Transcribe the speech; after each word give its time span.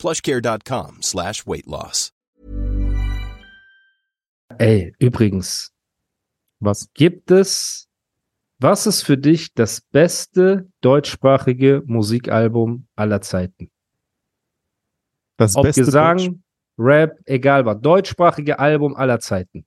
plushcare.com 0.00 1.02
slash 1.02 1.46
weight 1.46 1.66
loss. 1.66 2.12
Ey, 4.58 4.92
übrigens, 4.98 5.72
Was? 6.60 6.88
gibt 6.94 7.30
es, 7.30 7.88
was 8.58 8.86
ist 8.86 9.02
für 9.02 9.16
dich 9.16 9.54
das 9.54 9.80
beste 9.80 10.68
deutschsprachige 10.80 11.82
Musikalbum 11.86 12.86
aller 12.96 13.20
Zeiten? 13.20 13.70
Das 15.36 15.56
Ob 15.56 15.62
beste 15.64 15.84
Gesang, 15.84 16.18
Deutsch- 16.18 16.30
Rap, 16.78 17.18
egal 17.26 17.64
was. 17.66 17.80
Deutschsprachige 17.80 18.58
Album 18.58 18.96
aller 18.96 19.20
Zeiten. 19.20 19.64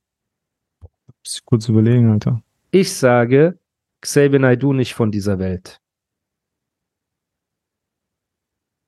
Muss 0.82 1.36
ich 1.38 1.44
kurz 1.44 1.68
überlegen, 1.68 2.10
Alter. 2.10 2.42
Ich 2.70 2.92
sage, 2.92 3.58
Xavier 4.00 4.38
Naidoo 4.40 4.72
nicht 4.72 4.94
von 4.94 5.10
dieser 5.10 5.38
Welt. 5.38 5.80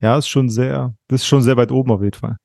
Ja, 0.07 0.17
ist 0.19 0.29
schon 0.29 0.49
sehr, 0.49 0.95
das 1.09 1.23
ist 1.23 1.27
schon 1.27 1.43
sehr 1.43 1.57
weit 1.57 1.73
oben 1.73 1.91
auf 1.91 2.01
jeden 2.01 2.17
Fall. 2.17 2.37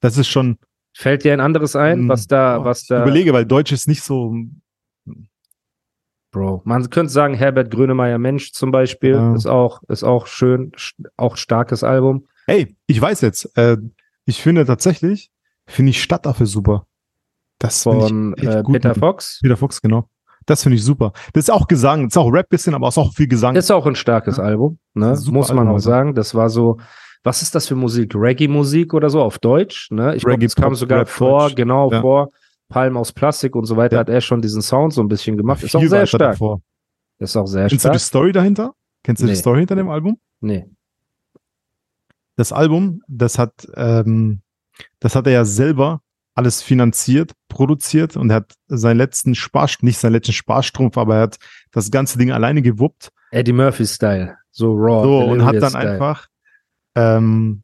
Das 0.00 0.16
ist 0.16 0.28
schon, 0.28 0.58
Fällt 0.96 1.24
dir 1.24 1.32
ein 1.32 1.40
anderes 1.40 1.74
ein, 1.74 2.08
was 2.08 2.26
da, 2.28 2.64
was 2.64 2.82
ich 2.82 2.88
da, 2.88 3.02
überlege, 3.02 3.32
weil 3.32 3.44
Deutsch 3.46 3.72
ist 3.72 3.88
nicht 3.88 4.02
so, 4.02 4.32
Bro. 6.32 6.62
Man 6.64 6.88
könnte 6.90 7.10
sagen, 7.12 7.34
Herbert 7.34 7.70
Grönemeyer 7.72 8.18
Mensch 8.18 8.52
zum 8.52 8.70
Beispiel 8.70 9.10
Ja. 9.14 9.34
ist 9.34 9.46
auch, 9.46 9.82
ist 9.88 10.04
auch 10.04 10.26
schön, 10.28 10.70
sch- 10.72 10.94
auch 11.16 11.36
starkes 11.36 11.82
Album. 11.82 12.26
hey, 12.46 12.76
ich 12.86 13.00
weiß 13.00 13.20
jetzt, 13.22 13.56
äh, 13.58 13.76
ich 14.24 14.40
finde 14.40 14.64
tatsächlich, 14.64 15.30
finde 15.66 15.90
ich 15.90 16.00
Stadtaffe 16.02 16.46
super. 16.46 16.86
Das 17.58 17.82
Von 17.82 18.34
ich 18.38 18.44
äh, 18.44 18.62
Peter 18.62 18.94
Fox. 18.94 19.40
Peter 19.42 19.56
Fox, 19.56 19.82
genau. 19.82 20.08
Das 20.46 20.62
finde 20.62 20.76
ich 20.76 20.84
super. 20.84 21.12
Das 21.32 21.44
ist 21.44 21.50
auch 21.50 21.68
Gesang, 21.68 22.04
das 22.04 22.12
ist 22.14 22.16
auch 22.18 22.30
Rap 22.32 22.48
bisschen, 22.48 22.74
aber 22.74 22.88
es 22.88 22.94
ist 22.94 22.98
auch 22.98 23.12
viel 23.14 23.28
Gesang. 23.28 23.54
Ist 23.56 23.70
auch 23.70 23.86
ein 23.86 23.94
starkes 23.94 24.38
Ja. 24.38 24.44
Album, 24.44 24.78
ne? 24.94 25.16
Muss 25.30 25.52
man 25.52 25.68
auch 25.68 25.78
sagen. 25.78 26.14
Das 26.14 26.34
war 26.34 26.48
so, 26.48 26.78
was 27.22 27.42
ist 27.42 27.54
das 27.54 27.68
für 27.68 27.74
Musik? 27.76 28.14
Reggae-Musik 28.14 28.94
oder 28.94 29.10
so 29.10 29.22
auf 29.22 29.38
Deutsch, 29.38 29.90
ne? 29.90 30.14
Ich 30.16 30.24
glaube, 30.24 30.44
es 30.44 30.56
kam 30.56 30.74
sogar 30.74 31.00
Rap, 31.00 31.08
vor, 31.08 31.42
Deutsch. 31.44 31.56
genau 31.56 31.90
Ja. 31.92 32.00
vor 32.00 32.30
Palm 32.68 32.96
aus 32.96 33.12
Plastik 33.12 33.54
und 33.54 33.66
so 33.66 33.76
weiter 33.76 33.96
Ja. 33.96 34.00
hat 34.00 34.08
er 34.08 34.20
schon 34.20 34.40
diesen 34.40 34.62
Sound 34.62 34.92
so 34.94 35.02
ein 35.02 35.08
bisschen 35.08 35.36
gemacht. 35.36 35.62
Ist 35.62 35.76
auch 35.76 35.82
sehr 35.84 36.06
stark. 36.06 36.32
davor. 36.32 36.60
Ist 37.18 37.36
auch 37.36 37.46
sehr 37.46 37.68
Kennst 37.68 37.84
du 37.84 37.88
die 37.90 37.98
stark. 37.98 38.00
Story 38.00 38.32
dahinter? 38.32 38.72
Kennst 39.04 39.22
du 39.22 39.26
Nee. 39.26 39.32
die 39.32 39.36
Story 39.38 39.58
hinter 39.60 39.74
dem 39.76 39.88
Album? 39.90 40.18
Nee. 40.40 40.66
Das 42.36 42.52
Album, 42.52 43.02
das 43.08 43.38
hat, 43.38 43.52
ähm, 43.74 44.40
das 45.00 45.14
hat 45.14 45.26
er 45.26 45.32
ja 45.32 45.44
selber 45.44 46.00
alles 46.40 46.62
finanziert, 46.62 47.32
produziert 47.48 48.16
und 48.16 48.30
er 48.30 48.36
hat 48.36 48.54
seinen 48.68 48.96
letzten 48.96 49.34
Sparstrumpf, 49.34 49.82
nicht 49.82 49.98
seinen 49.98 50.12
letzten 50.12 50.32
Sparstrumpf, 50.32 50.96
aber 50.98 51.16
er 51.16 51.22
hat 51.22 51.38
das 51.70 51.90
ganze 51.90 52.18
Ding 52.18 52.32
alleine 52.32 52.62
gewuppt. 52.62 53.10
Eddie 53.30 53.52
Murphy-Style. 53.52 54.36
So 54.50 54.74
raw. 54.74 55.02
So, 55.04 55.18
und 55.30 55.44
hat 55.44 55.54
dann 55.54 55.72
Delirious-Style. 55.72 55.90
einfach 55.92 56.26
ähm, 56.96 57.62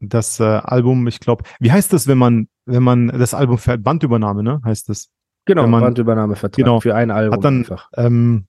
das 0.00 0.38
äh, 0.40 0.44
Album, 0.44 1.06
ich 1.08 1.20
glaube, 1.20 1.44
wie 1.58 1.72
heißt 1.72 1.92
das, 1.92 2.06
wenn 2.06 2.18
man, 2.18 2.48
wenn 2.66 2.82
man 2.82 3.08
das 3.08 3.34
Album 3.34 3.58
für 3.58 3.76
Bandübernahme, 3.78 4.42
ne? 4.42 4.60
Heißt 4.64 4.88
das? 4.88 5.08
Genau, 5.46 5.66
man- 5.66 5.80
Bandübernahmevertrag 5.80 6.56
Genau. 6.56 6.80
für 6.80 6.94
ein 6.94 7.10
Album 7.10 7.34
Hat 7.36 7.44
dann, 7.44 7.58
einfach. 7.60 7.88
ähm, 7.96 8.46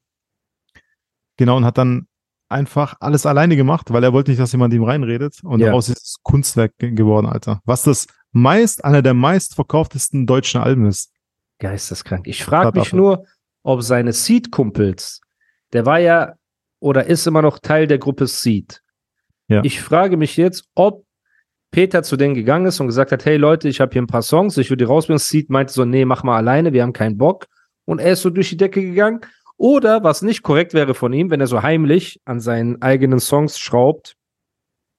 genau, 1.38 1.58
und 1.58 1.66
hat 1.66 1.78
dann 1.78 2.08
einfach 2.50 2.96
alles 3.00 3.26
alleine 3.26 3.56
gemacht, 3.56 3.92
weil 3.92 4.04
er 4.04 4.14
wollte 4.14 4.32
nicht, 4.32 4.40
dass 4.40 4.52
jemand 4.52 4.74
ihm 4.74 4.84
reinredet. 4.84 5.40
Und 5.44 5.60
Ja. 5.60 5.68
daraus 5.68 5.90
ist 5.90 5.98
es 6.04 6.16
Kunstwerk 6.24 6.78
ge- 6.78 6.92
geworden, 6.92 7.28
Alter. 7.28 7.60
Was 7.66 7.84
das 7.84 8.08
meist, 8.38 8.86
einer 8.86 9.02
der 9.02 9.14
meistverkauftesten 9.14 10.26
deutschen 10.26 10.62
Alben 10.62 10.86
ist. 10.86 11.12
Geisteskrank. 11.60 12.28
Ich 12.28 12.44
frage 12.44 12.80
mich 12.80 12.94
nur, 12.94 13.26
ob 13.64 13.82
seine 13.82 14.14
Seed-Kumpels, 14.14 15.22
der 15.74 15.86
war 15.86 16.00
ja 16.00 16.36
oder 16.80 17.08
ist 17.08 17.26
immer 17.26 17.42
noch 17.42 17.60
Teil 17.60 17.88
der 17.88 17.98
Gruppe 17.98 18.28
Seed. 18.28 18.82
Ja. 19.48 19.62
Ich 19.64 19.82
frage 19.82 20.18
mich 20.18 20.38
jetzt, 20.38 20.66
ob 20.76 21.06
Peter 21.72 22.04
zu 22.04 22.16
denen 22.16 22.36
gegangen 22.36 22.68
ist 22.68 22.80
und 22.80 22.88
gesagt 22.88 23.12
hat, 23.12 23.26
hey 23.26 23.38
Leute, 23.38 23.68
ich 23.68 23.82
habe 23.82 23.92
hier 23.92 24.02
ein 24.02 24.08
paar 24.08 24.22
Songs, 24.22 24.58
ich 24.58 24.70
würde 24.70 24.86
die 24.86 24.88
rausbringen. 24.88 25.20
Seed 25.20 25.50
meinte 25.50 25.74
so, 25.74 25.86
nee, 25.86 26.06
mach 26.06 26.24
mal 26.24 26.38
alleine, 26.38 26.74
wir 26.74 26.84
haben 26.84 26.94
keinen 26.94 27.18
Bock. 27.18 27.48
Und 27.86 28.00
er 28.00 28.14
ist 28.14 28.22
so 28.22 28.30
durch 28.30 28.50
die 28.50 28.58
Decke 28.58 28.82
gegangen. 28.82 29.22
Oder 29.58 30.04
was 30.04 30.22
nicht 30.22 30.44
korrekt 30.44 30.74
wäre 30.74 30.94
von 30.94 31.12
ihm, 31.14 31.32
wenn 31.32 31.42
er 31.42 31.48
so 31.48 31.64
heimlich 31.64 32.22
an 32.26 32.40
seinen 32.40 32.82
eigenen 32.82 33.20
Songs 33.20 33.58
schraubt, 33.58 34.16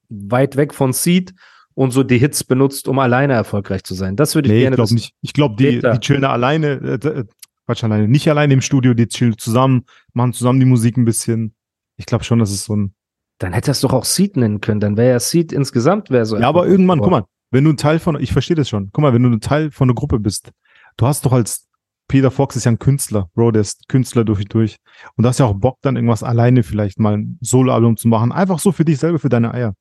weit 0.08 0.56
weg 0.56 0.74
von 0.74 0.92
Seed 0.92 1.32
und 1.78 1.92
so 1.92 2.02
die 2.02 2.18
Hits 2.18 2.42
benutzt, 2.42 2.88
um 2.88 2.98
alleine 2.98 3.34
erfolgreich 3.34 3.84
zu 3.84 3.94
sein. 3.94 4.16
Das 4.16 4.34
würde 4.34 4.48
ich 4.48 4.52
Nee, 4.52 4.58
ich 4.58 4.62
gerne 4.64 4.74
glaube 4.74 4.86
wissen. 4.88 4.94
nicht. 4.96 5.14
Ich 5.20 5.32
glaube, 5.32 5.54
die, 5.54 5.78
die 5.78 6.00
chillen 6.00 6.22
da 6.22 6.32
alleine, 6.32 6.66
äh, 6.72 6.94
äh, 6.94 7.24
Quatsch, 7.66 7.84
alleine, 7.84 8.08
nicht 8.08 8.28
alleine 8.28 8.52
im 8.52 8.62
Studio, 8.62 8.94
die 8.94 9.06
chillen 9.06 9.38
zusammen, 9.38 9.84
machen 10.12 10.32
zusammen 10.32 10.58
die 10.58 10.66
Musik 10.66 10.96
ein 10.96 11.04
bisschen. 11.04 11.54
Ich 11.96 12.04
glaube 12.06 12.24
schon, 12.24 12.40
dass 12.40 12.50
es 12.50 12.64
so 12.64 12.74
ein. 12.74 12.94
Dann 13.38 13.52
hätte 13.52 13.70
er 13.70 13.72
es 13.72 13.80
doch 13.80 13.92
auch 13.92 14.04
Seed 14.04 14.36
nennen 14.36 14.60
können. 14.60 14.80
Dann 14.80 14.96
wäre 14.96 15.10
ja 15.10 15.20
Seed 15.20 15.52
insgesamt 15.52 16.10
wäre 16.10 16.26
so. 16.26 16.36
Ja, 16.36 16.48
aber 16.48 16.66
irgendwann, 16.66 16.98
guck 16.98 17.12
mal, 17.12 17.24
wenn 17.52 17.62
du 17.62 17.70
ein 17.70 17.76
Teil 17.76 18.00
von, 18.00 18.20
ich 18.20 18.32
verstehe 18.32 18.56
das 18.56 18.68
schon, 18.68 18.90
guck 18.92 19.02
mal, 19.02 19.14
wenn 19.14 19.22
du 19.22 19.30
ein 19.30 19.40
Teil 19.40 19.70
von 19.70 19.88
einer 19.88 19.94
Gruppe 19.94 20.18
bist, 20.18 20.50
du 20.96 21.06
hast 21.06 21.24
doch 21.26 21.32
als 21.32 21.68
Peter 22.08 22.32
Fox 22.32 22.56
ist 22.56 22.64
ja 22.64 22.72
ein 22.72 22.80
Künstler, 22.80 23.30
Bro, 23.34 23.52
der 23.52 23.60
ist 23.60 23.86
Künstler 23.88 24.24
durch 24.24 24.40
und 24.40 24.52
durch. 24.52 24.78
Und 25.14 25.22
du 25.22 25.28
hast 25.28 25.38
ja 25.38 25.46
auch 25.46 25.54
Bock, 25.54 25.76
dann 25.82 25.94
irgendwas 25.94 26.24
alleine 26.24 26.64
vielleicht 26.64 26.98
mal 26.98 27.18
ein 27.18 27.38
Soloalbum 27.40 27.96
zu 27.96 28.08
machen. 28.08 28.32
Einfach 28.32 28.58
so 28.58 28.72
für 28.72 28.84
dich 28.84 28.98
selber, 28.98 29.20
für 29.20 29.28
deine 29.28 29.54
Eier. 29.54 29.74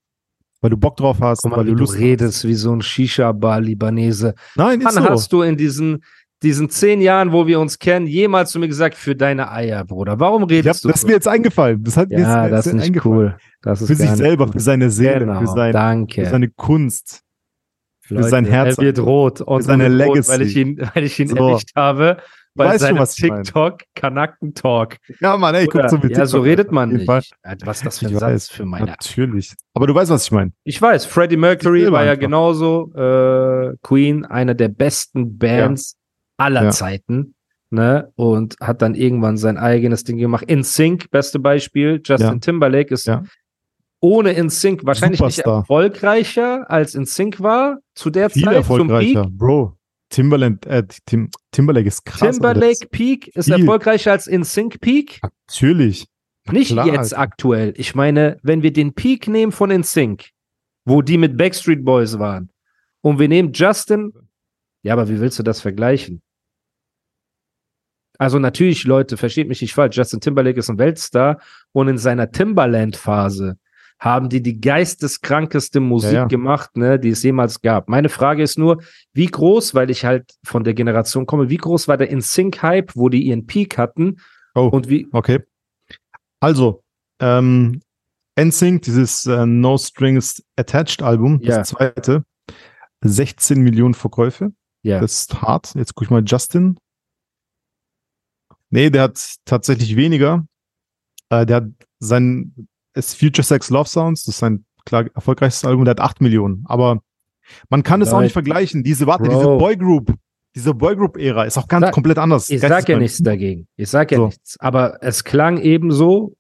Weil 0.61 0.71
du 0.71 0.77
Bock 0.77 0.97
drauf 0.97 1.17
hast, 1.21 1.45
mal, 1.45 1.57
weil 1.57 1.65
du 1.65 1.73
du 1.75 1.79
Lust 1.81 1.97
redest 1.97 2.43
wie 2.47 2.55
so 2.55 2.73
ein 2.73 2.81
Shisha-Bar-Libanese. 2.81 4.33
hast. 4.35 4.57
Nein, 4.57 4.79
ist 4.81 4.85
Wann 4.85 5.03
so. 5.03 5.09
hast 5.09 5.31
du 5.33 5.41
in 5.43 5.55
diesen, 5.57 6.03
diesen 6.43 6.69
zehn 6.69 6.99
Jahren, 7.01 7.31
wo 7.31 7.45
wir 7.47 7.59
uns 7.59 7.77
kennen, 7.79 8.07
jemals 8.07 8.51
zu 8.51 8.59
mir 8.59 8.67
gesagt, 8.67 8.95
für 8.95 9.15
deine 9.15 9.51
Eier, 9.51 9.85
Bruder? 9.85 10.19
Warum 10.19 10.43
redest 10.43 10.83
du 10.83 10.87
das 10.87 10.97
ist 10.97 11.01
so? 11.01 11.07
mir 11.07 11.13
jetzt 11.13 11.27
eingefallen. 11.27 11.83
Das 11.83 11.95
hat 11.97 12.09
mir 12.09 12.19
Ja, 12.19 12.43
jetzt, 12.45 12.51
das 12.51 12.59
ist 12.59 12.65
jetzt 12.65 12.73
nicht 12.75 12.85
eingefallen. 12.87 13.17
cool. 13.17 13.37
Das 13.61 13.81
ist 13.81 13.87
Für 13.87 13.95
sich 13.95 14.09
selber, 14.11 14.45
cool. 14.45 14.51
für 14.53 14.59
seine 14.59 14.89
Seele, 14.89 15.19
Genau, 15.19 15.39
für, 15.39 15.47
sein, 15.47 15.73
danke. 15.73 16.23
für 16.25 16.29
seine 16.31 16.49
Kunst. 16.49 17.21
Leute, 18.09 18.29
sein 18.29 18.45
Herz- 18.45 18.77
Er 18.77 18.83
wird 18.85 18.99
rot. 18.99 19.41
Und 19.41 19.63
seine 19.63 19.89
wird 19.91 20.07
rot, 20.07 20.15
Legacy. 20.15 20.31
Weil 20.31 20.41
ich 20.41 20.55
ihn, 20.57 20.77
weil 20.95 21.03
ich 21.03 21.19
ihn 21.19 21.27
So. 21.27 21.35
erwischt 21.35 21.71
habe. 21.75 22.17
Bei 22.57 22.65
weißt 22.65 22.81
seinem 22.81 22.97
was 22.99 23.17
ich 23.17 23.29
meine. 23.29 23.43
TikTok, 23.43 23.79
Kanacken-Talk. 23.95 24.97
Ja, 25.21 25.37
Mann, 25.37 25.55
ey, 25.55 25.65
guck 25.65 25.75
Oder- 25.75 25.89
so 25.89 25.97
mit 25.97 26.17
Ja, 26.17 26.25
so 26.25 26.41
redet 26.41 26.71
man 26.71 26.89
nicht. 26.89 27.05
Fall. 27.05 27.21
Was 27.63 27.77
ist 27.77 27.85
das 27.85 27.99
für 27.99 28.07
ein. 28.07 28.17
Satz 28.17 28.49
für 28.49 28.65
meine 28.65 28.85
Natürlich. 28.87 29.53
Aber 29.73 29.87
du 29.87 29.95
weißt, 29.95 30.11
was 30.11 30.25
ich 30.25 30.31
meine. 30.31 30.51
Ich 30.63 30.81
weiß, 30.81 31.05
Freddie 31.05 31.37
Mercury 31.37 31.91
war 31.91 32.03
ja 32.03 32.11
einfach. 32.11 32.21
genauso 32.21 32.91
äh, 32.95 33.75
Queen, 33.81 34.25
einer 34.25 34.53
der 34.55 34.69
besten 34.69 35.37
Bands 35.37 35.95
aller 36.37 36.65
Ja. 36.65 36.69
Zeiten, 36.71 37.35
ne? 37.69 38.11
Und 38.15 38.55
hat 38.61 38.81
dann 38.81 38.95
irgendwann 38.95 39.37
sein 39.37 39.57
eigenes 39.57 40.03
Ding 40.03 40.17
gemacht. 40.17 40.45
In 40.47 40.63
Sync, 40.63 41.09
beste 41.11 41.39
Beispiel. 41.39 42.01
Justin 42.03 42.27
Ja. 42.33 42.39
Timberlake 42.39 42.93
ist 42.93 43.07
Ja. 43.07 43.23
ohne 43.99 44.33
In 44.33 44.49
Sync 44.49 44.85
wahrscheinlich 44.85 45.19
nicht 45.21 45.35
Superstar. 45.37 45.59
erfolgreicher 45.61 46.69
als 46.69 46.93
In 46.95 47.05
Sync 47.05 47.41
war 47.41 47.79
zu 47.95 48.09
der 48.09 48.29
Viel 48.29 48.43
Zeit 48.43 48.53
erfolgreicher. 48.55 49.27
Bro, 49.29 49.73
Timberland, 50.09 50.65
äh, 50.67 50.83
Tim, 51.05 51.29
Timberlake 51.57 51.87
ist 51.87 52.05
krass. 52.05 52.21
Alter. 52.21 52.33
Timberlake 52.33 52.87
Peak 52.91 53.29
ist 53.29 53.45
viel. 53.45 53.55
erfolgreicher 53.55 54.11
als 54.11 54.27
In 54.27 54.43
Sync 54.43 54.79
Peak. 54.79 55.19
Natürlich. 55.23 56.05
Nicht 56.51 56.67
Klar, 56.69 56.85
jetzt 56.85 57.17
aktuell. 57.17 57.73
Ich 57.77 57.95
meine, 57.95 58.37
wenn 58.43 58.61
wir 58.61 58.71
den 58.71 58.93
Peak 58.93 59.27
nehmen 59.27 59.51
von 59.51 59.71
InSync, 59.71 60.29
wo 60.85 61.01
die 61.01 61.17
mit 61.17 61.35
Backstreet 61.35 61.83
Boys 61.83 62.19
waren, 62.19 62.51
und 63.01 63.17
wir 63.17 63.27
nehmen 63.27 63.53
Justin, 63.53 64.13
ja, 64.83 64.93
aber 64.93 65.09
wie 65.09 65.19
willst 65.19 65.39
du 65.39 65.43
das 65.43 65.59
vergleichen? 65.59 66.21
Also 68.19 68.37
natürlich, 68.37 68.83
Leute, 68.83 69.17
versteht 69.17 69.47
mich 69.47 69.61
nicht 69.61 69.73
falsch, 69.73 69.97
Justin 69.97 70.21
Timberlake 70.21 70.59
ist 70.59 70.69
ein 70.69 70.77
Weltstar 70.77 71.41
und 71.71 71.87
in 71.87 71.97
seiner 71.97 72.31
Timberland-Phase 72.31 73.57
haben 73.99 74.29
die 74.29 74.41
die 74.43 74.61
geisteskrankeste 74.61 75.79
Musik 75.79 76.11
Ja, 76.13 76.19
ja. 76.21 76.25
gemacht, 76.25 76.77
ne, 76.77 76.99
die 76.99 77.09
es 77.09 77.23
jemals 77.23 77.61
gab. 77.61 77.89
Meine 77.89 78.09
Frage 78.09 78.43
ist 78.43 78.57
nur, 78.57 78.83
wie 79.13 79.25
groß, 79.25 79.73
weil 79.73 79.89
ich 79.89 80.05
halt 80.05 80.35
von 80.43 80.63
der 80.63 80.73
Generation 80.75 81.25
komme, 81.25 81.49
wie 81.49 81.57
groß 81.57 81.87
war 81.87 81.97
der 81.97 82.09
InSync-Hype, 82.09 82.95
wo 82.95 83.09
die 83.09 83.23
ihren 83.23 83.47
Peak 83.47 83.77
hatten 83.77 84.17
Oh, 84.53 84.67
und 84.67 84.87
wie, 84.89 85.07
okay. 85.11 85.43
Also, 86.39 86.83
ähm, 87.19 87.81
NSYNC, 88.39 88.83
dieses 88.83 89.25
äh, 89.25 89.45
No 89.47 89.77
Strings 89.77 90.43
Attached 90.55 91.01
Album, 91.01 91.39
Ja. 91.41 91.57
das 91.57 91.69
zweite, 91.69 92.23
16 93.03 93.59
Millionen 93.61 93.93
Verkäufe. 93.95 94.51
ja. 94.83 94.99
Das 94.99 95.21
ist 95.21 95.41
hart. 95.41 95.73
Jetzt 95.75 95.95
guck 95.95 96.05
ich 96.05 96.09
mal 96.11 96.23
Justin. 96.25 96.77
Nee, 98.69 98.89
der 98.89 99.03
hat 99.03 99.35
tatsächlich 99.45 99.95
weniger. 99.95 100.45
Äh, 101.29 101.45
der 101.45 101.55
hat 101.57 101.65
sein 101.99 102.67
ist 102.97 103.17
Future 103.19 103.43
Sex 103.45 103.69
Love 103.69 103.87
Sounds, 103.87 104.23
das 104.25 104.35
ist 104.35 104.39
sein 104.39 104.65
klar 104.85 105.05
erfolgreichstes 105.13 105.65
Album, 105.65 105.85
der 105.85 105.91
hat 105.91 105.99
8 106.01 106.21
Millionen. 106.21 106.63
Aber 106.67 107.01
Man 107.69 107.81
kann 107.83 108.01
es 108.01 108.11
auch 108.11 108.19
nicht 108.21 108.33
vergleichen. 108.33 108.83
Diese, 108.83 109.07
warte, 109.07 109.23
Bro. 109.23 109.33
diese 109.35 109.47
Boygroup, 109.57 110.13
diese 110.55 110.73
Boygroup-Ära 110.73 111.45
ist 111.45 111.57
auch 111.57 111.67
ganz 111.69 111.85
Sag- 111.85 111.93
komplett 111.93 112.17
anders. 112.17 112.49
Ich 112.49 112.59
sag 112.59 112.89
ja 112.89 112.97
nichts 112.97 113.19
dagegen. 113.19 113.67
Ich 113.77 113.89
sag 113.89 114.11
ja 114.11 114.17
So. 114.17 114.25
nichts. 114.25 114.57
Aber 114.59 114.97
es 115.01 115.23
klang 115.23 115.57
eben 115.59 115.91
so, 115.91 116.35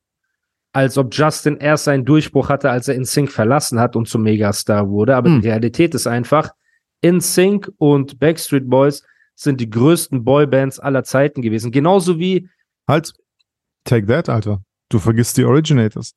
als 0.73 0.97
ob 0.97 1.13
Justin 1.15 1.57
erst 1.57 1.85
seinen 1.85 2.03
Durchbruch 2.03 2.49
hatte, 2.49 2.69
als 2.69 2.87
er 2.89 2.95
InSync 2.95 3.31
verlassen 3.31 3.79
hat 3.79 3.95
und 3.95 4.07
zum 4.09 4.23
Megastar 4.23 4.89
wurde. 4.89 5.15
Aber 5.15 5.29
Hm. 5.29 5.41
die 5.41 5.47
Realität 5.47 5.95
ist 5.95 6.07
einfach, 6.07 6.51
InSync 7.01 7.71
und 7.77 8.19
Backstreet 8.19 8.69
Boys 8.69 9.03
sind 9.35 9.61
die 9.61 9.69
größten 9.69 10.23
Boybands 10.23 10.79
aller 10.79 11.03
Zeiten 11.03 11.41
gewesen. 11.41 11.71
Genauso 11.71 12.19
wie, 12.19 12.49
Halt, 12.87 13.13
take 13.85 14.07
that, 14.07 14.29
Alter. 14.29 14.61
Du 14.89 14.99
vergisst 14.99 15.37
die 15.37 15.43
Originators. 15.45 16.13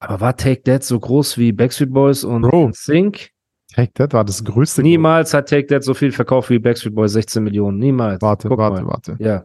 Aber 0.00 0.20
war 0.20 0.36
Take 0.36 0.62
That 0.62 0.84
so 0.84 0.98
groß 1.00 1.38
wie 1.38 1.52
Backstreet 1.52 1.92
Boys 1.92 2.24
und 2.24 2.42
Bro. 2.42 2.66
InSync? 2.66 3.30
Take 3.74 3.92
that 3.94 4.12
war 4.14 4.24
das 4.24 4.42
größte. 4.44 4.82
Niemals 4.82 5.34
hat 5.34 5.48
Take 5.48 5.66
That 5.66 5.84
so 5.84 5.92
viel 5.94 6.10
verkauft 6.12 6.50
wie 6.50 6.58
Backstreet 6.58 6.94
Boys, 6.94 7.12
16 7.12 7.42
Millionen. 7.44 7.78
Niemals. 7.78 8.22
Warte, 8.22 8.48
Guck 8.48 8.58
warte, 8.58 8.82
mal. 8.82 8.90
warte. 8.92 9.16
Ja. 9.20 9.44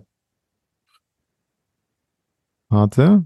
Warte. 2.69 3.25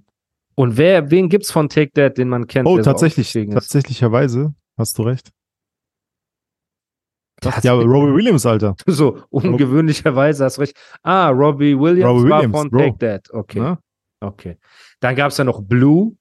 Und 0.56 0.78
wer, 0.78 1.12
wen 1.12 1.30
gibt's 1.30 1.52
von 1.52 1.70
Take 1.70 1.92
That, 1.92 2.18
den 2.18 2.30
man 2.30 2.48
kennt? 2.48 2.68
Oh, 2.68 2.82
tatsächlich, 2.82 3.32
tatsächlicherweise 3.32 4.56
hast 4.78 4.98
du 4.98 5.04
recht. 5.04 5.32
Hat 7.46 7.64
Ja, 7.64 7.74
Robbie 7.74 8.14
Williams, 8.16 8.46
Alter. 8.48 8.76
So, 8.88 9.22
ungewöhnlicherweise 9.30 10.44
hast 10.44 10.58
recht. 10.58 10.76
Ah, 11.04 11.30
Robbie 11.30 11.78
Williams 11.80 12.10
Robbie 12.10 12.30
war 12.30 12.40
Williams, 12.40 12.58
von 12.58 12.70
Bro. 12.72 12.80
Take 12.80 12.98
That. 12.98 13.30
Okay, 13.32 13.60
Ne? 13.60 13.78
okay. 14.22 14.58
Dann 15.00 15.16
gab 15.16 15.30
es 15.32 15.38
ja 15.38 15.44
noch 15.44 15.62
Blue. 15.62 16.16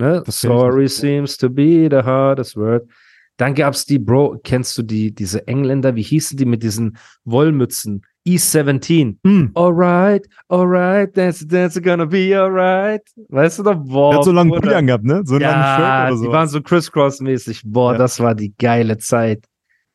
Ne? 0.00 0.22
Sorry 0.26 0.88
seems 0.88 1.36
to 1.36 1.50
be 1.50 1.88
the 1.90 2.02
hardest 2.02 2.56
word. 2.56 2.88
Dann 3.36 3.54
gab 3.54 3.74
es 3.74 3.84
die, 3.86 3.98
Bro, 3.98 4.40
kennst 4.44 4.76
du 4.78 4.82
die, 4.82 5.14
diese 5.14 5.46
Engländer, 5.46 5.94
wie 5.94 6.02
hießen 6.02 6.36
die 6.36 6.44
mit 6.46 6.62
diesen 6.62 6.96
Wollmützen? 7.24 8.02
E17. 8.26 9.16
Hm. 9.24 9.50
Alright, 9.54 10.26
alright, 10.48 11.14
that's, 11.14 11.46
that's 11.48 11.80
gonna 11.80 12.04
be 12.04 12.34
alright. 12.38 13.02
Weißt 13.28 13.58
du 13.58 13.62
noch? 13.62 13.76
Boah, 13.76 14.12
Er 14.12 14.18
hat 14.18 14.24
so 14.24 14.32
Bruder. 14.32 14.60
Pulli 14.60 14.74
angehabt, 14.74 15.04
ne? 15.04 15.22
So 15.24 15.38
Ja, 15.38 15.76
Shirt 15.76 16.12
oder 16.12 16.20
die 16.20 16.26
so. 16.26 16.32
waren 16.32 16.48
so 16.48 16.58
Crisscross-mäßig. 16.60 17.62
Boah, 17.64 17.92
Ja. 17.92 17.98
das 17.98 18.20
war 18.20 18.34
die 18.34 18.54
geile 18.58 18.98
Zeit. 18.98 19.46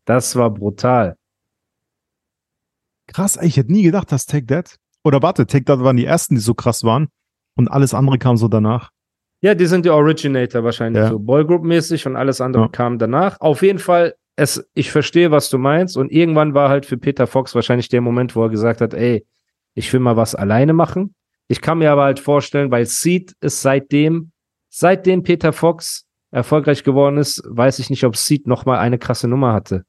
Das 0.06 0.36
war 0.36 0.50
brutal. 0.52 1.16
Krass, 3.08 3.38
ich 3.42 3.58
hätte 3.58 3.72
nie 3.72 3.84
gedacht, 3.84 4.12
dass 4.12 4.26
Take 4.26 4.48
That. 4.48 4.78
Oder 5.04 5.22
warte, 5.22 5.46
Take 5.46 5.66
That 5.66 5.80
waren 5.82 5.98
die 5.98 6.06
ersten, 6.06 6.36
die 6.36 6.42
so 6.42 6.54
krass 6.56 6.84
waren. 6.84 7.08
Und 7.56 7.68
alles 7.70 7.94
andere 7.94 8.18
kam 8.18 8.38
so 8.38 8.48
danach. 8.48 8.90
Ja, 9.46 9.54
die 9.54 9.68
sind 9.68 9.86
die 9.86 9.92
Originator 9.92 10.64
wahrscheinlich 10.64 11.04
Ja. 11.04 11.10
so 11.10 11.20
Boygroup-mäßig 11.20 12.08
und 12.08 12.16
alles 12.16 12.42
andere 12.42 12.64
Ja. 12.64 12.68
kam 12.70 12.98
danach. 12.98 13.40
Auf 13.42 13.62
jeden 13.62 13.78
Fall, 13.78 14.16
es, 14.36 14.68
ich 14.74 14.92
verstehe, 14.92 15.30
was 15.30 15.52
du 15.52 15.60
meinst. 15.60 15.98
Und 15.98 16.12
irgendwann 16.12 16.56
war 16.56 16.70
halt 16.70 16.88
für 16.88 16.98
Peter 16.98 17.28
Fox 17.28 17.54
wahrscheinlich 17.54 17.88
der 17.88 18.02
Moment, 18.02 18.36
wo 18.36 18.42
er 18.42 18.50
gesagt 18.50 18.82
hat, 18.82 18.96
ey, 18.96 19.24
ich 19.76 19.94
will 19.94 20.00
mal 20.00 20.18
was 20.18 20.34
alleine 20.34 20.74
machen. 20.74 21.14
Ich 21.48 21.62
kann 21.62 21.78
mir 21.78 21.92
aber 21.92 22.06
halt 22.06 22.20
vorstellen, 22.20 22.72
weil 22.72 22.88
Seed 22.88 23.34
ist 23.40 23.62
seitdem, 23.62 24.32
seitdem 24.70 25.22
Peter 25.22 25.54
Fox 25.54 26.08
erfolgreich 26.32 26.84
geworden 26.84 27.18
ist, 27.18 27.44
weiß 27.46 27.78
ich 27.78 27.92
nicht, 27.92 28.04
ob 28.04 28.18
Seed 28.18 28.48
nochmal 28.48 28.80
eine 28.80 28.98
krasse 28.98 29.28
Nummer 29.28 29.54
hatte. 29.54 29.86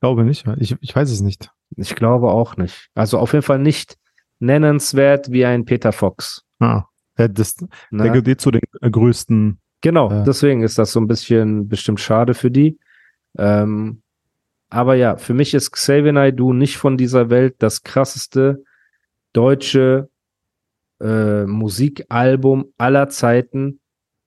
Glaube 0.00 0.24
nicht. 0.24 0.46
Ich, 0.56 0.74
ich 0.80 0.96
weiß 0.96 1.10
es 1.10 1.20
nicht. 1.20 1.50
Ich 1.76 1.94
glaube 1.94 2.28
auch 2.30 2.56
nicht. 2.56 2.88
Also 2.94 3.18
auf 3.18 3.34
jeden 3.34 3.42
Fall 3.44 3.58
nicht 3.58 3.98
nennenswert 4.38 5.30
wie 5.30 5.44
ein 5.44 5.66
Peter 5.66 5.92
Fox. 5.92 6.46
Ah, 6.60 6.84
der, 7.18 7.28
das, 7.28 7.56
Ne? 7.60 7.68
der 8.04 8.08
gehört 8.10 8.28
eh 8.28 8.36
zu 8.36 8.50
den 8.50 8.60
äh, 8.80 8.90
größten. 8.90 9.58
Genau, 9.80 10.10
Ja. 10.10 10.22
deswegen 10.24 10.62
ist 10.62 10.78
das 10.78 10.92
so 10.92 11.00
ein 11.00 11.06
bisschen 11.08 11.68
bestimmt 11.68 12.00
schade 12.00 12.34
für 12.34 12.50
die. 12.50 12.78
Ähm, 13.38 14.02
aber 14.68 14.94
ja, 14.94 15.16
für 15.16 15.34
mich 15.34 15.54
ist 15.54 15.70
Xavier 15.72 16.12
Naidoo 16.12 16.52
nicht 16.52 16.76
von 16.76 16.96
dieser 16.96 17.30
Welt 17.30 17.56
das 17.58 17.82
krasseste 17.82 18.62
deutsche 19.32 20.08
äh, 21.00 21.44
Musikalbum 21.46 22.66
aller 22.78 23.08
Zeiten. 23.08 23.80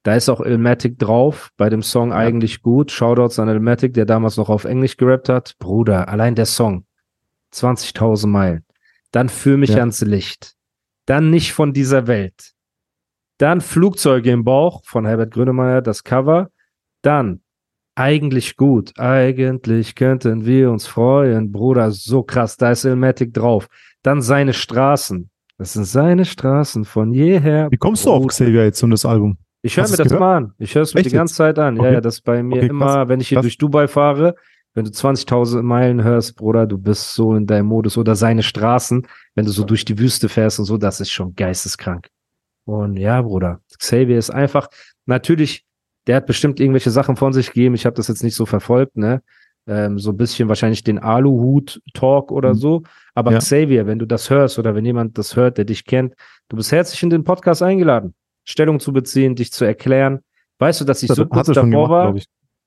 Da 0.04 0.16
ist 0.16 0.28
auch 0.28 0.42
Ilmatic 0.42 1.00
drauf, 1.00 1.52
bei 1.56 1.70
dem 1.70 1.82
Song 1.82 2.12
eigentlich 2.12 2.62
gut. 2.62 2.92
Shoutouts 2.92 3.40
an 3.40 3.48
Ilmatic, 3.48 3.94
der 3.94 4.06
damals 4.06 4.36
noch 4.38 4.50
auf 4.50 4.66
Englisch 4.66 4.98
gerappt 4.98 5.30
hat. 5.30 5.56
Bruder, 5.60 6.10
allein 6.10 6.36
der 6.36 6.46
Song. 6.46 6.86
20.000 7.54 8.28
Meilen. 8.28 8.66
Dann 9.12 9.30
Für 9.30 9.56
mich 9.58 9.70
Ja. 9.72 9.78
ans 9.80 10.02
Licht. 10.02 10.56
Dann 11.06 11.30
nicht 11.30 11.54
von 11.54 11.74
dieser 11.74 12.08
Welt. 12.08 12.52
Dann 13.40 13.62
Flugzeuge 13.62 14.32
im 14.32 14.44
Bauch 14.44 14.84
von 14.86 15.06
Herbert 15.06 15.32
Grönemeyer, 15.34 15.82
das 15.82 16.04
Cover. 16.04 16.50
Dann 17.02 17.42
eigentlich 17.96 18.56
gut. 18.58 18.98
Eigentlich 18.98 19.96
könnten 19.96 20.46
wir 20.46 20.72
uns 20.72 20.88
freuen. 20.88 21.52
Bruder, 21.52 21.92
so 21.92 22.24
krass. 22.24 22.58
Da 22.58 22.72
ist 22.72 22.86
Ilmatic 22.86 23.34
drauf. 23.34 23.68
Dann 24.02 24.22
seine 24.22 24.54
Straßen. 24.54 25.30
Das 25.58 25.74
sind 25.74 25.86
seine 25.86 26.26
Straßen 26.26 26.86
von 26.86 27.14
jeher. 27.14 27.70
Wie 27.72 27.78
kommst 27.78 28.06
du 28.06 28.12
auf 28.12 28.22
Bruder. 28.22 28.30
Xavier 28.30 28.64
jetzt 28.66 28.82
und 28.84 28.92
das 28.92 29.06
Album? 29.06 29.38
Ich 29.62 29.78
höre 29.78 29.90
mir 29.90 29.98
das 29.98 30.08
gehört? 30.08 30.20
mal 30.20 30.38
an. 30.38 30.54
Ich 30.58 30.76
höre 30.76 30.82
es 30.82 30.94
mir 30.94 31.02
Echt 31.02 31.12
die 31.12 31.16
ganze 31.16 31.32
jetzt? 31.34 31.38
Zeit 31.38 31.60
an. 31.60 31.76
Ja, 31.76 31.82
Okay. 31.84 31.94
ja, 31.94 32.02
das 32.02 32.16
ist 32.16 32.22
bei 32.22 32.42
mir 32.44 32.58
Okay, 32.58 32.68
immer, 32.68 33.08
wenn 33.08 33.20
ich 33.22 33.30
hier 33.30 33.42
durch 33.42 33.58
Dubai 33.58 33.88
fahre, 33.88 34.36
wenn 34.74 34.86
du 34.86 34.92
20.000 34.92 35.62
Meilen 35.62 36.04
hörst, 36.04 36.36
Bruder, 36.36 36.66
du 36.66 36.78
bist 36.78 37.14
so 37.14 37.36
in 37.36 37.46
deinem 37.46 37.68
Modus 37.68 37.98
oder 37.98 38.16
seine 38.16 38.44
Straßen, 38.44 39.08
wenn 39.36 39.46
du 39.46 39.52
so 39.52 39.64
durch 39.64 39.86
die 39.86 39.98
Wüste 40.00 40.30
fährst 40.30 40.60
und 40.60 40.66
so, 40.66 40.78
das 40.78 41.00
ist 41.00 41.12
schon 41.12 41.36
geisteskrank. 41.36 42.08
Und 42.66 42.98
ja, 42.98 43.22
Bruder, 43.22 43.60
Xavier 43.78 44.18
ist 44.18 44.30
einfach, 44.30 44.68
natürlich, 45.06 45.66
der 46.08 46.16
hat 46.18 46.26
bestimmt 46.26 46.60
irgendwelche 46.60 46.92
Sachen 46.92 47.16
von 47.16 47.34
sich 47.34 47.48
gegeben. 47.48 47.76
Ich 47.76 47.86
habe 47.86 47.96
das 47.96 48.08
jetzt 48.08 48.24
nicht 48.24 48.36
so 48.36 48.46
verfolgt, 48.46 48.98
ne? 48.98 49.22
Ähm, 49.66 49.98
so 50.00 50.10
ein 50.12 50.18
bisschen 50.18 50.50
wahrscheinlich 50.50 50.84
den 50.84 51.00
Aluhut-Talk 51.00 52.32
oder 52.32 52.50
Mhm. 52.50 52.58
so. 52.58 52.84
Aber 53.16 53.32
Ja. 53.32 53.38
Xavier, 53.40 53.86
wenn 53.88 54.00
du 54.00 54.06
das 54.06 54.30
hörst 54.30 54.60
oder 54.60 54.76
wenn 54.76 54.86
jemand 54.86 55.18
das 55.18 55.36
hört, 55.36 55.58
der 55.58 55.66
dich 55.66 55.86
kennt, 55.86 56.16
du 56.50 56.58
bist 56.58 56.72
herzlich 56.72 57.02
in 57.04 57.10
den 57.10 57.24
Podcast 57.24 57.62
eingeladen, 57.62 58.14
Stellung 58.44 58.80
zu 58.80 58.92
beziehen, 58.92 59.36
dich 59.36 59.52
zu 59.54 59.64
erklären. 59.66 60.20
Weißt 60.60 60.82
du, 60.82 60.86
dass 60.86 61.02
ich 61.04 61.10
Ja, 61.10 61.16
so 61.16 61.26
kurz 61.26 61.48
davor 61.48 61.70
gemacht, 61.70 61.90
war? 61.92 62.16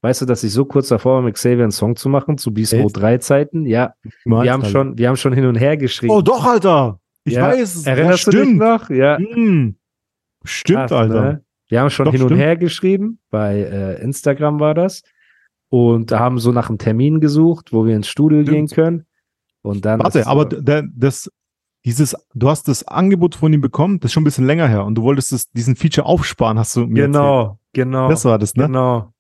Weißt 0.07 0.21
du, 0.21 0.25
dass 0.25 0.45
ich 0.45 0.53
so 0.53 0.65
kurz 0.65 0.87
davor 0.87 1.17
war, 1.17 1.23
mit 1.23 1.35
Xavier 1.35 1.65
einen 1.65 1.73
Song 1.73 1.97
zu 1.97 2.09
machen 2.09 2.39
zu? 2.39 2.51
Mode 2.53 2.93
3 2.93 3.19
Zeiten? 3.19 3.67
Ja, 3.67 3.95
wir 4.25 4.37
haben 4.53 4.63
Alter. 4.63 4.67
schon, 4.67 4.99
wir 4.99 5.09
haben 5.09 5.17
schon 5.17 5.33
hin 5.33 5.47
und 5.47 5.57
her 5.57 5.77
geschrieben. 5.77 6.13
Oh, 6.15 6.23
doch, 6.23 6.45
Alter. 6.45 7.01
Ich 7.25 7.33
Ja. 7.35 7.49
weiß. 7.49 7.75
es. 7.75 7.87
Erinnerst 7.87 8.27
ja, 8.27 8.31
du 8.33 8.45
dich 8.45 8.55
noch? 8.55 8.89
Ja. 8.89 9.19
Hm. 9.19 9.75
Stimmt, 10.45 10.79
Krass, 10.79 10.93
Alter. 10.93 11.21
ne? 11.23 11.45
Wir 11.69 11.81
haben 11.81 11.91
schon 11.91 12.05
Doch, 12.05 12.13
hin 12.13 12.23
und 12.23 12.29
stimmt. 12.29 12.41
her 12.41 12.57
geschrieben, 12.57 13.19
bei 13.31 13.57
äh, 13.63 14.01
Instagram 14.01 14.61
war 14.61 14.75
das. 14.75 15.03
Und 15.71 16.13
da 16.13 16.21
haben 16.21 16.39
so 16.39 16.53
nach 16.53 16.69
einem 16.69 16.79
Termin 16.79 17.19
gesucht, 17.21 17.73
wo 17.73 17.85
wir 17.85 17.97
ins 17.97 18.07
Studio 18.07 18.43
Stimmt. 18.43 18.55
gehen 18.55 18.69
können. 18.69 19.07
Und 19.63 19.85
dann. 19.87 19.99
Warte, 19.99 20.21
ist, 20.21 20.29
aber 20.29 20.45
der, 20.45 20.85
das, 20.95 21.29
dieses, 21.85 22.15
du 22.33 22.49
hast 22.49 22.69
das 22.69 22.87
Angebot 22.87 23.35
von 23.35 23.53
ihm 23.53 23.61
bekommen, 23.61 23.99
das 23.99 24.11
ist 24.11 24.13
schon 24.13 24.21
ein 24.21 24.25
bisschen 24.25 24.47
länger 24.47 24.69
her 24.69 24.85
und 24.85 24.95
du 24.95 25.03
wolltest 25.03 25.33
das, 25.33 25.51
diesen 25.51 25.75
Feature 25.75 26.07
aufsparen, 26.07 26.61
hast 26.61 26.77
du 26.77 26.87
mir 26.87 27.07
Genau, 27.07 27.59
genau. 27.73 28.03
erzählt. 28.05 28.13
Das 28.13 28.25
war 28.25 28.39
das, 28.39 28.55
ne? 28.55 28.67
Genau. 28.67 29.13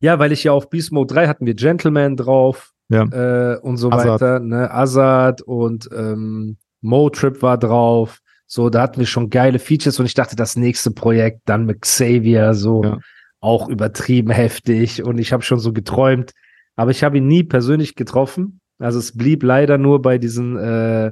Ja, 0.00 0.18
weil 0.18 0.32
ich 0.32 0.44
ja 0.44 0.52
auf 0.52 0.70
Beast 0.70 0.92
Mode 0.92 1.12
3 1.14 1.26
hatten 1.26 1.46
wir 1.46 1.54
Gentleman 1.54 2.16
drauf 2.16 2.72
Ja. 2.88 3.02
äh, 3.04 3.58
und 3.58 3.76
so 3.78 3.90
Azad. 3.90 4.20
weiter. 4.20 4.40
Ne? 4.40 4.70
Azad 4.70 5.42
und 5.42 5.88
ähm, 5.96 6.56
Motrip 6.80 7.42
war 7.42 7.58
drauf. 7.58 8.20
So, 8.46 8.70
da 8.70 8.82
hatten 8.82 8.98
wir 9.00 9.06
schon 9.06 9.28
geile 9.28 9.58
Features 9.58 9.98
und 10.00 10.06
ich 10.06 10.14
dachte, 10.14 10.36
das 10.36 10.56
nächste 10.56 10.90
Projekt 10.90 11.40
dann 11.46 11.66
mit 11.66 11.82
Xavier, 11.82 12.54
so 12.54 12.82
Ja. 12.84 12.98
auch 13.40 13.68
übertrieben 13.68 14.30
heftig 14.30 15.02
und 15.02 15.18
ich 15.18 15.32
habe 15.32 15.42
schon 15.42 15.58
so 15.58 15.72
geträumt, 15.72 16.32
aber 16.76 16.90
ich 16.92 17.04
habe 17.04 17.18
ihn 17.18 17.26
nie 17.26 17.42
persönlich 17.42 17.94
getroffen. 17.94 18.60
Also 18.78 18.98
es 19.00 19.16
blieb 19.16 19.42
leider 19.42 19.76
nur 19.76 20.00
bei 20.00 20.18
diesen 20.18 20.56
äh, 20.56 21.10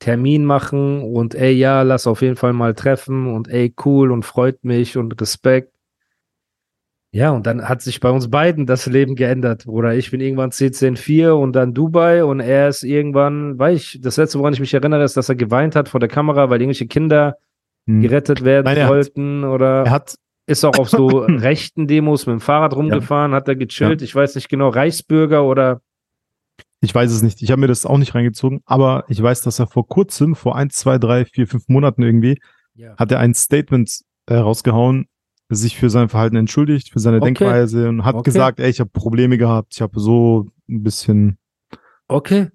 Termin 0.00 0.44
machen 0.44 1.02
und 1.02 1.34
ey, 1.34 1.52
ja, 1.52 1.82
lass 1.82 2.06
auf 2.06 2.22
jeden 2.22 2.36
Fall 2.36 2.52
mal 2.54 2.74
treffen 2.74 3.32
und 3.34 3.48
ey, 3.48 3.74
cool 3.84 4.10
und 4.12 4.24
freut 4.24 4.64
mich 4.64 4.96
und 4.96 5.20
Respekt. 5.20 5.74
Ja, 7.10 7.30
und 7.30 7.46
dann 7.46 7.66
hat 7.66 7.80
sich 7.80 8.00
bei 8.00 8.10
uns 8.10 8.30
beiden 8.30 8.66
das 8.66 8.84
Leben 8.86 9.14
geändert, 9.14 9.64
Bruder. 9.64 9.94
Ich 9.94 10.10
bin 10.10 10.20
irgendwann 10.20 10.50
C104 10.50 11.30
und 11.30 11.54
dann 11.54 11.72
Dubai 11.72 12.22
und 12.24 12.40
er 12.40 12.68
ist 12.68 12.82
irgendwann, 12.84 13.58
weil 13.58 13.76
ich, 13.76 13.98
das 14.02 14.18
letzte, 14.18 14.38
woran 14.38 14.52
ich 14.52 14.60
mich 14.60 14.74
erinnere, 14.74 15.02
ist, 15.04 15.16
dass 15.16 15.28
er 15.30 15.34
geweint 15.34 15.74
hat 15.74 15.88
vor 15.88 16.00
der 16.00 16.10
Kamera, 16.10 16.50
weil 16.50 16.60
irgendwelche 16.60 16.86
Kinder 16.86 17.36
Hm. 17.86 18.02
gerettet 18.02 18.44
werden 18.44 18.66
Nein, 18.66 18.76
er 18.76 18.84
hat- 18.84 18.90
wollten 18.90 19.44
oder 19.44 19.84
Er 19.86 19.90
hat, 19.90 20.16
ist 20.46 20.62
auch 20.66 20.76
auf 20.78 20.90
so 20.90 21.06
rechten 21.26 21.86
Demos 21.86 22.26
mit 22.26 22.34
dem 22.34 22.40
Fahrrad 22.40 22.76
rumgefahren, 22.76 23.32
hat 23.32 23.48
er 23.48 23.56
gechillt, 23.56 24.02
ich 24.02 24.14
weiß 24.14 24.34
nicht 24.34 24.50
genau, 24.50 24.68
Reichsbürger 24.68 25.44
oder 25.44 25.80
ich 26.82 26.94
weiß 26.94 27.10
es 27.10 27.22
nicht, 27.22 27.40
ich 27.42 27.50
habe 27.50 27.60
mir 27.62 27.66
das 27.66 27.86
auch 27.86 27.96
nicht 27.96 28.14
reingezogen, 28.14 28.60
aber 28.66 29.04
ich 29.08 29.22
weiß, 29.22 29.40
dass 29.40 29.58
er 29.58 29.66
vor 29.68 29.88
kurzem, 29.88 30.36
vor 30.36 30.54
eins, 30.54 30.74
zwei, 30.76 30.98
drei, 30.98 31.24
vier, 31.24 31.46
fünf 31.46 31.66
Monaten 31.68 32.02
irgendwie, 32.02 32.38
ja. 32.74 32.94
hat 32.98 33.10
er 33.10 33.20
ein 33.20 33.32
Statement 33.34 33.90
äh, 34.26 34.34
rausgehauen, 34.34 35.06
sich 35.56 35.76
für 35.76 35.90
sein 35.90 36.08
Verhalten 36.08 36.36
entschuldigt, 36.36 36.90
für 36.90 36.98
seine 36.98 37.16
Okay. 37.18 37.26
Denkweise 37.26 37.88
und 37.88 38.04
hat 38.04 38.14
Okay. 38.16 38.24
gesagt, 38.24 38.60
ey, 38.60 38.68
ich 38.70 38.80
habe 38.80 38.90
Probleme 38.90 39.38
gehabt, 39.38 39.74
ich 39.74 39.80
habe 39.80 39.98
so 40.00 40.46
ein 40.68 40.82
bisschen, 40.82 41.38
Okay. 42.08 42.48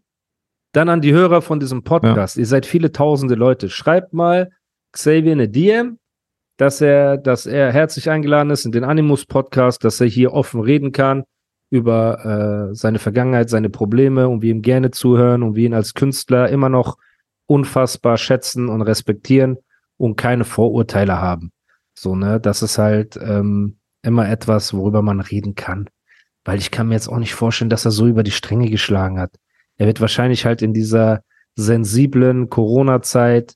Dann 0.71 0.89
an 0.89 1.01
die 1.01 1.13
Hörer 1.13 1.41
von 1.43 1.59
diesem 1.59 1.83
Podcast. 1.83 2.38
Ihr 2.38 2.47
seid 2.47 2.65
viele 2.65 2.91
tausende 2.91 3.35
Leute. 3.35 3.69
Schreibt 3.69 4.13
mal 4.13 4.50
Xavier 4.91 5.33
eine 5.33 5.47
DM 5.47 6.00
dass 6.57 6.81
er, 6.81 7.17
dass 7.17 7.45
er 7.47 7.71
herzlich 7.71 8.09
eingeladen 8.12 8.51
ist 8.51 8.65
in 8.65 8.71
den 8.71 8.83
Animus 8.83 9.25
Podcast, 9.25 9.83
dass 9.83 10.00
er 10.00 10.07
hier 10.07 10.33
offen 10.33 10.62
reden 10.62 10.91
kann 10.91 11.23
über 11.71 12.69
äh, 12.71 12.75
seine 12.75 13.00
Vergangenheit, 13.00 13.50
seine 13.50 13.71
Probleme 13.71 14.27
und 14.29 14.43
wir 14.43 14.51
ihm 14.51 14.62
gerne 14.62 14.91
zuhören 14.91 15.41
und 15.41 15.55
wir 15.55 15.65
ihn 15.65 15.73
als 15.73 15.95
Künstler 15.95 16.50
immer 16.50 16.69
noch 16.69 16.97
unfassbar 17.47 18.17
schätzen 18.17 18.69
und 18.69 18.83
respektieren 18.83 19.57
und 19.97 20.15
keine 20.15 20.43
Vorurteile 20.43 21.19
haben. 21.19 21.51
So, 21.93 22.15
ne, 22.15 22.39
das 22.39 22.62
ist 22.62 22.77
halt 22.77 23.17
ähm, 23.21 23.77
immer 24.01 24.29
etwas, 24.29 24.73
worüber 24.73 25.01
man 25.01 25.19
reden 25.19 25.55
kann. 25.55 25.89
Weil 26.43 26.59
ich 26.59 26.71
kann 26.71 26.88
mir 26.88 26.95
jetzt 26.95 27.07
auch 27.07 27.19
nicht 27.19 27.35
vorstellen, 27.35 27.69
dass 27.69 27.85
er 27.85 27.91
so 27.91 28.07
über 28.07 28.23
die 28.23 28.31
Stränge 28.31 28.69
geschlagen 28.69 29.19
hat. 29.19 29.35
Er 29.77 29.88
wird 29.88 30.01
wahrscheinlich 30.01 30.45
halt 30.45 30.62
in 30.62 30.73
dieser 30.73 31.23
sensiblen 31.55 32.50
Corona-Zeit 32.50 33.55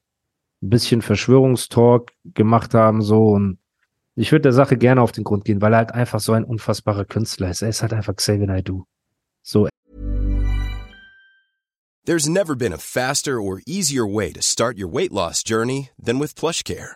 ein 0.61 0.69
bisschen 0.69 1.01
Verschwörungstalk 1.01 2.11
gemacht 2.33 2.73
haben, 2.73 3.01
so 3.01 3.29
und 3.29 3.59
ich 4.15 4.31
würde 4.31 4.43
der 4.43 4.53
Sache 4.53 4.77
gerne 4.77 5.01
auf 5.01 5.11
den 5.11 5.23
Grund 5.23 5.45
gehen, 5.45 5.61
weil 5.61 5.73
er 5.73 5.77
halt 5.77 5.91
einfach 5.93 6.19
so 6.19 6.33
ein 6.33 6.43
unfassbarer 6.43 7.05
Künstler 7.05 7.51
ist. 7.51 7.61
Er 7.61 7.69
ist 7.69 7.83
halt 7.83 7.93
einfach 7.93 8.15
Xavier 8.15 8.47
Naidoo. 8.47 8.85
So. 9.43 9.67
There's 12.03 12.27
never 12.27 12.55
been 12.55 12.73
a 12.73 12.77
faster 12.77 13.39
or 13.39 13.59
easier 13.67 14.07
way 14.07 14.31
to 14.31 14.41
start 14.41 14.79
your 14.79 14.91
weight 14.91 15.11
loss 15.11 15.43
journey 15.43 15.91
than 16.03 16.19
with 16.19 16.33
PlushCare. 16.33 16.95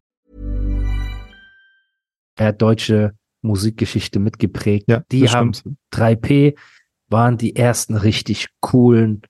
Er 2.41 2.47
hat 2.47 2.61
deutsche 2.63 3.13
Musikgeschichte 3.43 4.17
mitgeprägt. 4.17 4.85
Ja, 4.89 5.03
die 5.11 5.29
haben 5.29 5.53
stimmt. 5.53 5.77
3P 5.93 6.57
waren 7.07 7.37
die 7.37 7.55
ersten 7.55 7.95
richtig 7.95 8.47
coolen, 8.61 9.21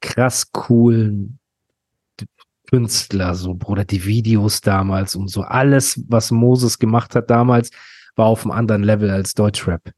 krass 0.00 0.50
coolen 0.50 1.38
Künstler, 2.68 3.36
so 3.36 3.54
Bruder, 3.54 3.84
die 3.84 4.04
Videos 4.04 4.60
damals 4.60 5.14
und 5.14 5.28
so. 5.28 5.42
Alles, 5.42 6.02
was 6.08 6.32
Moses 6.32 6.80
gemacht 6.80 7.14
hat 7.14 7.30
damals, 7.30 7.70
war 8.16 8.26
auf 8.26 8.42
einem 8.42 8.50
anderen 8.50 8.82
Level 8.82 9.10
als 9.10 9.34
Deutschrap. 9.34 9.92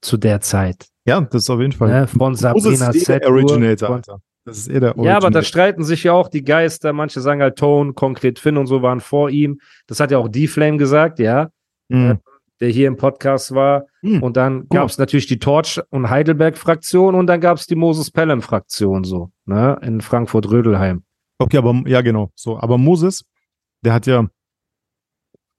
Zu 0.00 0.16
der 0.16 0.40
Zeit. 0.40 0.88
Ja, 1.04 1.20
das 1.20 1.44
ist 1.44 1.50
auf 1.50 1.60
jeden 1.60 1.72
Fall. 1.72 1.90
Ne? 1.90 2.06
Von 2.08 2.32
Moses 2.32 2.40
Sabrina 2.40 2.88
ist 2.88 3.08
eh 3.08 3.24
Originator, 3.24 3.90
Alter. 3.90 4.20
Das 4.44 4.58
ist 4.58 4.68
eh 4.68 4.80
der 4.80 4.96
Ja, 4.98 5.16
aber 5.16 5.30
da 5.30 5.42
streiten 5.42 5.84
sich 5.84 6.02
ja 6.02 6.12
auch 6.12 6.28
die 6.28 6.42
Geister. 6.42 6.92
Manche 6.92 7.20
sagen 7.20 7.40
halt 7.40 7.56
Tone, 7.56 7.92
konkret 7.92 8.40
Finn 8.40 8.56
und 8.56 8.66
so 8.66 8.82
waren 8.82 8.98
vor 8.98 9.30
ihm. 9.30 9.60
Das 9.86 10.00
hat 10.00 10.10
ja 10.10 10.18
auch 10.18 10.28
D-Flame 10.28 10.78
gesagt, 10.78 11.20
ja, 11.20 11.50
Mhm. 11.88 12.18
der 12.60 12.70
hier 12.70 12.88
im 12.88 12.96
Podcast 12.96 13.54
war. 13.54 13.84
Hm. 14.00 14.22
Und 14.22 14.36
dann 14.36 14.68
gab 14.68 14.88
es 14.88 14.98
natürlich 14.98 15.26
die 15.26 15.38
Torch- 15.38 15.80
und 15.90 16.10
Heidelberg-Fraktion 16.10 17.14
und 17.14 17.26
dann 17.28 17.40
gab 17.40 17.56
es 17.58 17.66
die 17.66 17.76
Moses-Pelham-Fraktion 17.76 19.04
so, 19.04 19.30
ne, 19.46 19.78
in 19.82 20.00
Frankfurt-Rödelheim. 20.00 21.02
Okay, 21.38 21.56
aber 21.58 21.82
ja, 21.86 22.00
genau. 22.00 22.32
So, 22.34 22.58
aber 22.58 22.76
Moses, 22.76 23.24
der 23.82 23.92
hat 23.94 24.06
ja, 24.06 24.26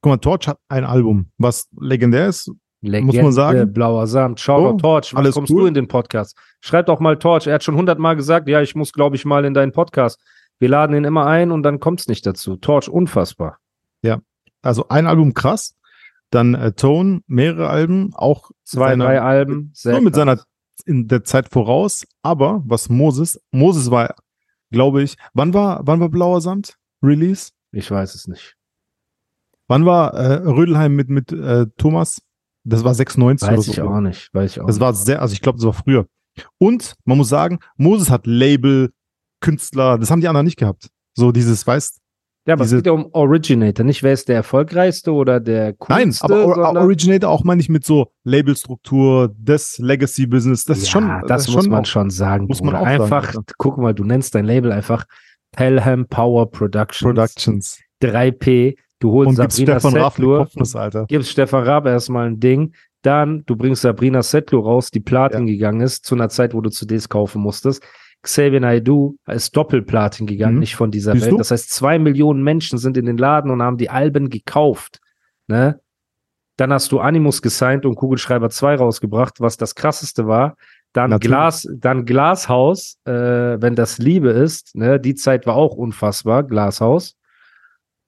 guck 0.02 0.10
mal, 0.12 0.18
Torch 0.18 0.48
hat 0.48 0.60
ein 0.68 0.84
Album, 0.84 1.32
was 1.38 1.70
legendär 1.80 2.28
ist. 2.28 2.52
Legende, 2.82 3.14
Muss 3.14 3.22
man 3.24 3.32
sagen. 3.34 3.74
Blauer 3.74 4.08
Samt. 4.08 4.40
Schau 4.40 4.70
Oh, 4.70 4.74
Torch, 4.78 5.14
wann 5.14 5.24
alles 5.24 5.36
kommst 5.36 5.52
cool. 5.52 5.62
du 5.62 5.68
in 5.68 5.74
den 5.74 5.88
Podcast? 5.90 6.38
Schreib 6.62 6.86
doch 6.86 7.00
mal 7.02 7.18
Torch. 7.18 7.46
Er 7.48 7.56
hat 7.56 7.64
schon 7.64 7.76
hundertmal 7.76 8.16
gesagt, 8.16 8.48
ja, 8.48 8.62
ich 8.62 8.74
muss, 8.76 8.94
glaube 8.94 9.18
ich, 9.18 9.26
mal 9.26 9.44
in 9.44 9.54
deinen 9.54 9.74
Podcast. 9.74 10.22
Wir 10.60 10.70
laden 10.70 10.96
ihn 10.96 11.04
immer 11.04 11.26
ein 11.26 11.52
und 11.52 11.64
dann 11.64 11.80
kommt 11.82 12.00
es 12.02 12.08
nicht 12.08 12.26
dazu. 12.26 12.56
Torch, 12.58 12.88
unfassbar. 12.90 13.58
Also 14.62 14.90
ein 14.90 15.08
Album 15.08 15.34
krass, 15.34 15.78
dann 16.32 16.54
äh, 16.54 16.72
Tone, 16.74 17.22
mehrere 17.28 17.70
Alben, 17.70 18.14
auch 18.14 18.52
Zwei, 18.66 18.90
seiner- 18.92 19.06
drei 19.06 19.22
Alben. 19.22 19.72
Sehr 19.74 19.94
nur 19.94 20.02
mit 20.02 20.14
krass. 20.14 20.20
seiner 20.22 20.44
in 20.86 21.08
der 21.08 21.24
Zeit 21.24 21.50
voraus. 21.50 22.06
Aber 22.22 22.64
was 22.66 22.90
Moses, 22.90 23.40
Moses 23.52 23.92
war, 23.92 24.16
glaube 24.72 25.02
ich, 25.04 25.16
wann 25.34 25.54
war, 25.54 25.82
wann 25.86 26.00
war 26.00 26.10
Blauer 26.10 26.42
Samt 26.42 26.78
Release? 27.04 27.52
Ich 27.72 27.90
weiß 27.92 28.16
es 28.16 28.28
nicht. 28.28 28.56
Wann 29.68 29.86
war 29.86 30.14
äh, 30.14 30.34
Rödelheim 30.48 30.96
mit 30.96 31.10
mit 31.10 31.32
äh, 31.32 31.68
Thomas? 31.78 32.22
Das 32.64 32.84
war 32.84 32.94
96 32.94 33.48
oder 33.48 33.58
Weiß 33.58 33.66
so. 33.66 33.72
ich 33.72 33.82
auch 33.82 34.00
nicht. 34.02 34.34
Weiß 34.34 34.52
ich 34.52 34.62
auch 34.62 34.66
Das 34.68 34.76
nicht. 34.76 34.82
war 34.82 34.94
sehr, 34.94 35.22
also 35.22 35.34
ich 35.34 35.42
glaube, 35.42 35.58
das 35.58 35.66
war 35.66 35.74
früher. 35.74 36.08
Und 36.58 36.96
man 37.06 37.18
muss 37.18 37.30
sagen, 37.30 37.60
Moses 37.78 38.10
hat 38.10 38.26
Label, 38.28 38.92
Künstler, 39.42 39.98
das 39.98 40.12
haben 40.12 40.22
die 40.22 40.28
anderen 40.28 40.46
nicht 40.46 40.58
gehabt. 40.58 40.90
So 41.16 41.32
dieses, 41.32 41.66
weißt 41.66 41.99
Ja, 42.50 42.56
aber 42.56 42.65
es 42.65 42.72
geht 42.72 42.88
ja 42.88 42.94
um 42.94 43.10
Originator, 43.13 43.86
nicht 43.86 44.01
wer 44.01 44.12
ist 44.13 44.27
der 44.27 44.38
erfolgreichste 44.38 45.13
oder 45.13 45.39
der 45.39 45.75
Nein, 45.88 46.06
coolste. 46.08 46.24
aber 46.25 46.46
Or 46.48 46.58
Originator 46.82 47.29
auch 47.29 47.44
meine 47.44 47.62
ich 47.62 47.70
mit 47.70 47.86
so 47.86 48.08
Labelstruktur, 48.24 49.34
das 49.38 49.77
Legacy-Business, 49.77 50.65
das 50.65 50.79
ist 50.79 50.86
ja, 50.86 50.91
schon, 50.94 51.24
das, 51.27 51.48
ist 51.48 51.53
muss 51.56 51.68
man 51.68 51.82
auch- 51.82 51.86
schon 51.86 52.10
sagen. 52.10 52.48
muss 52.48 52.62
man 52.63 52.74
sagen, 52.74 52.88
einfach, 52.88 53.27
Alter. 53.27 53.41
guck 53.60 53.77
mal, 53.77 53.94
du 53.94 54.03
nennst 54.03 54.34
dein 54.34 54.46
Label 54.46 54.72
einfach 54.72 55.06
Pelham 55.51 56.08
Power 56.08 56.50
Productions. 56.50 57.01
Productions. 57.01 57.79
3P, 58.01 58.77
du 59.00 59.12
holst 59.12 59.29
Und 59.29 59.36
Sabrina 59.36 59.79
Stefan 59.79 59.91
Setlur, 59.91 60.38
Kopfnuss, 60.39 60.75
Alter. 60.75 61.06
gibst 61.08 61.29
Stefan 61.29 61.63
Raab 61.65 61.86
erstmal 61.86 62.27
ein 62.27 62.39
Ding, 62.39 62.74
dann 63.03 63.44
du 63.46 63.56
bringst 63.56 63.84
Sabrina 63.84 64.24
Setlur 64.24 64.63
raus, 64.63 64.89
die 64.89 65.00
Platin 65.01 65.46
gegangen 65.46 65.82
ist, 65.82 66.03
zu 66.03 66.15
einer 66.15 66.29
Zeit, 66.29 66.56
wo 66.56 66.62
du 66.62 66.70
CDs 66.72 67.10
kaufen 67.10 67.41
musstest. 67.44 67.84
Xavier 68.22 68.60
Naidoo 68.60 69.16
ist 69.28 69.56
Doppelplatin 69.56 70.28
gegangen, 70.28 70.56
Mhm. 70.56 70.60
nicht 70.60 70.76
von 70.76 70.92
dieser 70.92 71.14
Siehst 71.14 71.26
Welt. 71.26 71.34
du? 71.34 71.38
Das 71.38 71.52
heißt, 71.52 71.70
zwei 71.70 72.00
Millionen 72.00 72.44
Menschen 72.44 72.78
sind 72.78 72.98
in 72.98 73.06
den 73.06 73.18
Laden 73.18 73.50
und 73.52 73.62
haben 73.62 73.78
die 73.78 73.90
Alben 73.90 74.30
gekauft. 74.30 75.00
Ne? 75.48 75.80
Dann 76.58 76.74
hast 76.74 76.92
du 76.92 77.00
Animus 77.00 77.42
gesigned 77.42 77.86
und 77.86 77.96
Kugelschreiber 77.96 78.50
2 78.50 78.76
rausgebracht, 78.76 79.40
was 79.40 79.56
das 79.56 79.76
krasseste 79.76 80.28
war. 80.28 80.58
Dann 80.92 81.12
Natürlich. 81.12 81.30
Glas, 81.38 81.68
dann 81.72 82.04
Glashaus, 82.06 82.98
äh, 83.06 83.12
wenn 83.12 83.76
das 83.76 84.00
Liebe 84.00 84.30
ist, 84.32 84.76
ne? 84.76 85.00
Die 85.00 85.14
Zeit 85.16 85.46
war 85.46 85.56
auch 85.56 85.76
unfassbar, 85.76 86.44
Glashaus. 86.44 87.16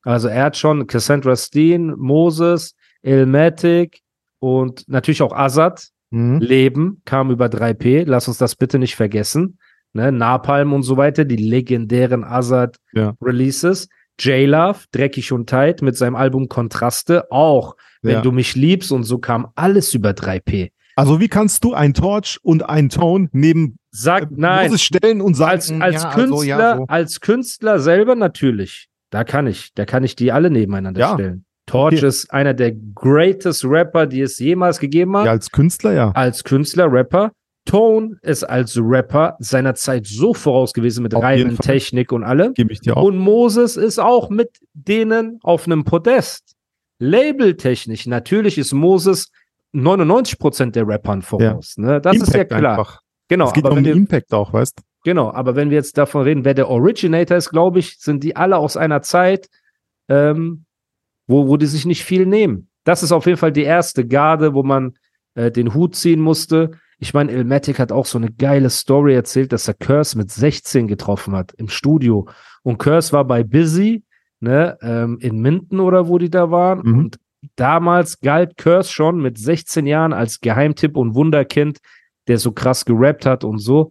Also 0.04 0.28
er 0.28 0.46
hat 0.46 0.58
schon 0.58 0.88
Cassandra 0.88 1.36
Steen, 1.36 1.94
Moses, 1.96 2.76
Ilmatic 3.04 4.02
und 4.40 4.88
natürlich 4.90 5.22
auch 5.22 5.32
Azad. 5.34 5.90
Mhm. 6.10 6.40
Leben 6.40 7.02
kam 7.06 7.30
über 7.32 7.46
3P. 7.50 8.04
Lass 8.04 8.28
uns 8.28 8.38
das 8.40 8.56
bitte 8.56 8.80
nicht 8.80 8.96
vergessen. 8.96 9.60
Ne? 9.94 10.12
Napalm 10.12 10.74
und 10.74 10.84
so 10.84 10.98
weiter, 10.98 11.26
die 11.26 11.36
legendären 11.38 12.24
Azad 12.24 12.78
Ja. 12.94 13.14
Releases. 13.22 13.88
J-Love, 14.20 14.80
Dreckig 14.92 15.32
und 15.32 15.50
Tight 15.50 15.82
mit 15.82 15.98
seinem 15.98 16.16
Album 16.16 16.48
Kontraste 16.48 17.32
auch. 17.32 17.76
Wenn 18.02 18.14
Ja. 18.16 18.22
du 18.22 18.32
mich 18.32 18.56
liebst 18.56 18.92
und 18.92 19.04
so 19.04 19.18
kam 19.18 19.48
alles 19.56 19.94
über 19.94 20.12
3P. 20.14 20.72
Also 20.96 21.20
wie 21.20 21.28
kannst 21.28 21.64
du 21.64 21.74
ein 21.74 21.94
Torch 21.94 22.38
und 22.44 22.68
ein 22.70 22.90
Tone 22.90 23.30
neben 23.32 23.78
Sag, 23.92 24.24
äh, 24.24 24.28
nein, 24.32 24.78
stellen 24.78 25.22
und 25.22 25.34
sagen, 25.36 25.52
als, 25.52 25.72
als 25.72 26.04
ja, 26.04 26.12
Künstler, 26.14 26.36
also, 26.38 26.44
ja, 26.44 26.78
so. 26.78 26.86
als 26.88 27.20
Künstler 27.22 27.80
selber 27.80 28.16
natürlich. 28.16 28.88
Da 29.10 29.24
kann 29.24 29.48
ich, 29.48 29.74
da 29.74 29.86
kann 29.86 30.04
ich 30.04 30.16
die 30.16 30.32
alle 30.32 30.50
nebeneinander 30.50 31.14
stellen. 31.14 31.46
Torch 31.66 31.96
Okay. 31.98 32.06
ist 32.08 32.32
einer 32.34 32.54
der 32.54 32.72
greatest 32.74 33.66
Rapper, 33.66 34.06
die 34.08 34.22
es 34.22 34.40
jemals 34.40 34.80
gegeben 34.80 35.16
hat. 35.18 35.26
ja, 35.26 35.32
als 35.32 35.52
Künstler, 35.52 35.94
ja. 35.94 36.12
als 36.12 36.44
Künstler, 36.44 36.92
Rapper. 36.92 37.32
Tone 37.66 38.18
ist 38.22 38.44
als 38.44 38.78
Rapper 38.78 39.36
seiner 39.40 39.76
Zeit 39.76 40.08
so 40.08 40.34
voraus 40.34 40.74
gewesen 40.74 41.04
mit 41.04 41.14
Fall. 41.14 41.56
Technik 41.58 42.12
und 42.12 42.24
allem. 42.24 42.54
Gebe 42.54 42.74
ich 42.74 42.82
dir 42.82 42.98
auch. 42.98 43.04
Und 43.04 43.18
Moses 43.18 43.78
ist 43.78 44.00
auch 44.00 44.30
mit 44.30 44.60
denen 44.74 45.40
auf 45.44 45.66
einem 45.66 45.84
Podest. 45.84 46.56
Labeltechnisch, 47.00 48.08
natürlich 48.08 48.58
ist 48.58 48.74
Moses 48.74 49.32
99% 49.74 50.72
der 50.72 50.88
Rappern 50.88 51.22
voraus. 51.22 51.78
Ne? 51.78 52.02
Das 52.02 52.18
ist 52.18 52.34
ja 52.34 52.44
klar. 52.44 52.78
Einfach. 52.78 53.02
Genau, 53.28 53.48
es 53.48 53.54
geht 53.54 53.66
aber 53.66 53.78
um 53.78 53.84
den 53.84 53.98
Impact 53.98 54.34
auch, 54.34 54.52
weißt 54.52 54.82
genau, 55.04 55.32
aber 55.32 55.56
wenn 55.56 55.70
wir 55.70 55.78
jetzt 55.78 55.98
davon 55.98 56.24
reden, 56.24 56.44
wer 56.44 56.54
der 56.54 56.70
Originator 56.70 57.38
ist, 57.38 57.50
glaube 57.50 57.80
ich, 57.80 57.98
sind 57.98 58.24
die 58.24 58.36
alle 58.36 58.58
aus 58.58 58.76
einer 58.76 59.02
Zeit, 59.02 59.50
ähm, 60.10 60.66
wo, 61.28 61.48
wo 61.48 61.58
die 61.58 61.66
sich 61.66 61.86
nicht 61.86 62.04
viel 62.04 62.26
nehmen. 62.26 62.70
Das 62.84 63.04
ist 63.04 63.12
auf 63.12 63.26
jeden 63.26 63.38
Fall 63.38 63.52
die 63.52 63.64
erste 63.64 64.06
Garde, 64.06 64.54
wo 64.54 64.64
man 64.64 64.98
äh, 65.36 65.50
den 65.50 65.74
Hut 65.74 65.96
ziehen 65.96 66.20
musste. 66.20 66.72
Ich 67.02 67.16
meine, 67.16 67.32
Ilmatic 67.32 67.80
hat 67.80 67.92
auch 67.92 68.06
so 68.06 68.20
eine 68.20 68.32
geile 68.32 68.70
Story 68.70 69.16
erzählt, 69.16 69.52
dass 69.52 69.68
er 69.68 69.74
Curse 69.74 70.16
mit 70.16 70.30
16 70.30 70.88
getroffen 70.88 71.36
hat 71.36 71.52
im 71.54 71.68
Studio. 71.68 72.28
Und 72.62 72.78
Curse 72.78 73.12
war 73.12 73.26
bei 73.26 73.44
Busy, 73.44 74.04
ne, 74.40 74.78
ähm, 74.84 75.18
in 75.20 75.42
Minden 75.42 75.80
oder 75.80 76.08
wo 76.08 76.20
die 76.20 76.30
da 76.30 76.52
waren. 76.52 76.82
Mhm. 76.84 77.00
Und 77.00 77.20
damals 77.56 78.20
galt 78.20 78.56
Curse 78.56 78.92
schon 78.92 79.20
mit 79.20 79.40
16 79.40 79.88
Jahren 79.88 80.14
als 80.14 80.42
Geheimtipp 80.42 80.96
und 80.96 81.16
Wunderkind, 81.16 81.80
der 82.28 82.38
so 82.38 82.52
krass 82.52 82.86
gerappt 82.86 83.26
hat 83.26 83.44
und 83.44 83.58
so. 83.58 83.90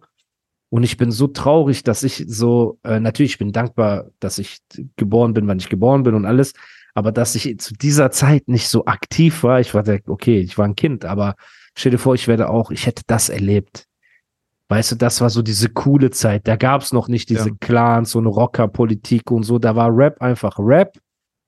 Und 0.69 0.83
ich 0.83 0.95
bin 0.95 1.11
so 1.11 1.27
traurig, 1.27 1.83
dass 1.83 2.03
ich 2.03 2.23
so, 2.29 2.79
äh, 2.85 3.01
natürlich, 3.01 3.33
ich 3.33 3.39
bin 3.39 3.51
dankbar, 3.51 4.05
dass 4.21 4.39
ich 4.39 4.59
geboren 4.95 5.33
bin, 5.33 5.49
wann 5.49 5.59
ich 5.59 5.67
geboren 5.67 6.03
bin 6.03 6.15
und 6.15 6.25
alles, 6.25 6.53
aber 6.93 7.11
dass 7.11 7.35
ich 7.35 7.59
zu 7.59 7.73
dieser 7.73 8.09
Zeit 8.11 8.47
nicht 8.47 8.69
so 8.69 8.85
aktiv 8.85 9.43
war. 9.43 9.59
Ich 9.59 9.73
war 9.73 9.83
der, 9.83 9.99
okay, 10.07 10.39
ich 10.39 10.57
war 10.57 10.63
ein 10.63 10.77
Kind, 10.77 11.03
aber 11.03 11.35
stell 11.75 11.91
dir 11.91 11.97
vor, 11.97 12.15
ich 12.15 12.27
werde 12.27 12.49
auch, 12.49 12.71
ich 12.71 12.85
hätte 12.85 13.03
das 13.07 13.29
erlebt. 13.29 13.87
Weißt 14.69 14.93
du, 14.93 14.95
das 14.95 15.19
war 15.19 15.29
so 15.29 15.41
diese 15.41 15.69
coole 15.69 16.11
Zeit. 16.11 16.47
Da 16.47 16.55
gab 16.55 16.81
es 16.81 16.93
noch 16.93 17.09
nicht 17.09 17.29
diese 17.29 17.49
Ja. 17.49 17.55
Clans, 17.59 18.11
so 18.11 18.19
eine 18.19 18.29
Rockerpolitik 18.29 19.29
und 19.29 19.43
so. 19.43 19.59
Da 19.59 19.75
war 19.75 19.89
Rap 19.93 20.21
einfach 20.21 20.57
Rap. 20.57 20.97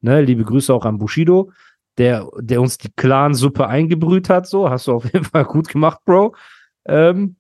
Ne, 0.02 0.22
liebe 0.22 0.44
Grüße 0.44 0.74
auch 0.74 0.84
an 0.84 0.98
Bushido, 0.98 1.50
der, 1.98 2.28
der 2.40 2.60
uns 2.60 2.78
die 2.78 2.92
Clan-Suppe 2.92 3.66
eingebrüht 3.66 4.28
hat. 4.28 4.46
So, 4.48 4.70
hast 4.70 4.88
du 4.88 4.94
auf 4.94 5.06
jeden 5.06 5.24
Fall 5.24 5.46
gut 5.46 5.70
gemacht, 5.70 6.00
Bro. 6.04 6.36
Ähm, 6.86 7.38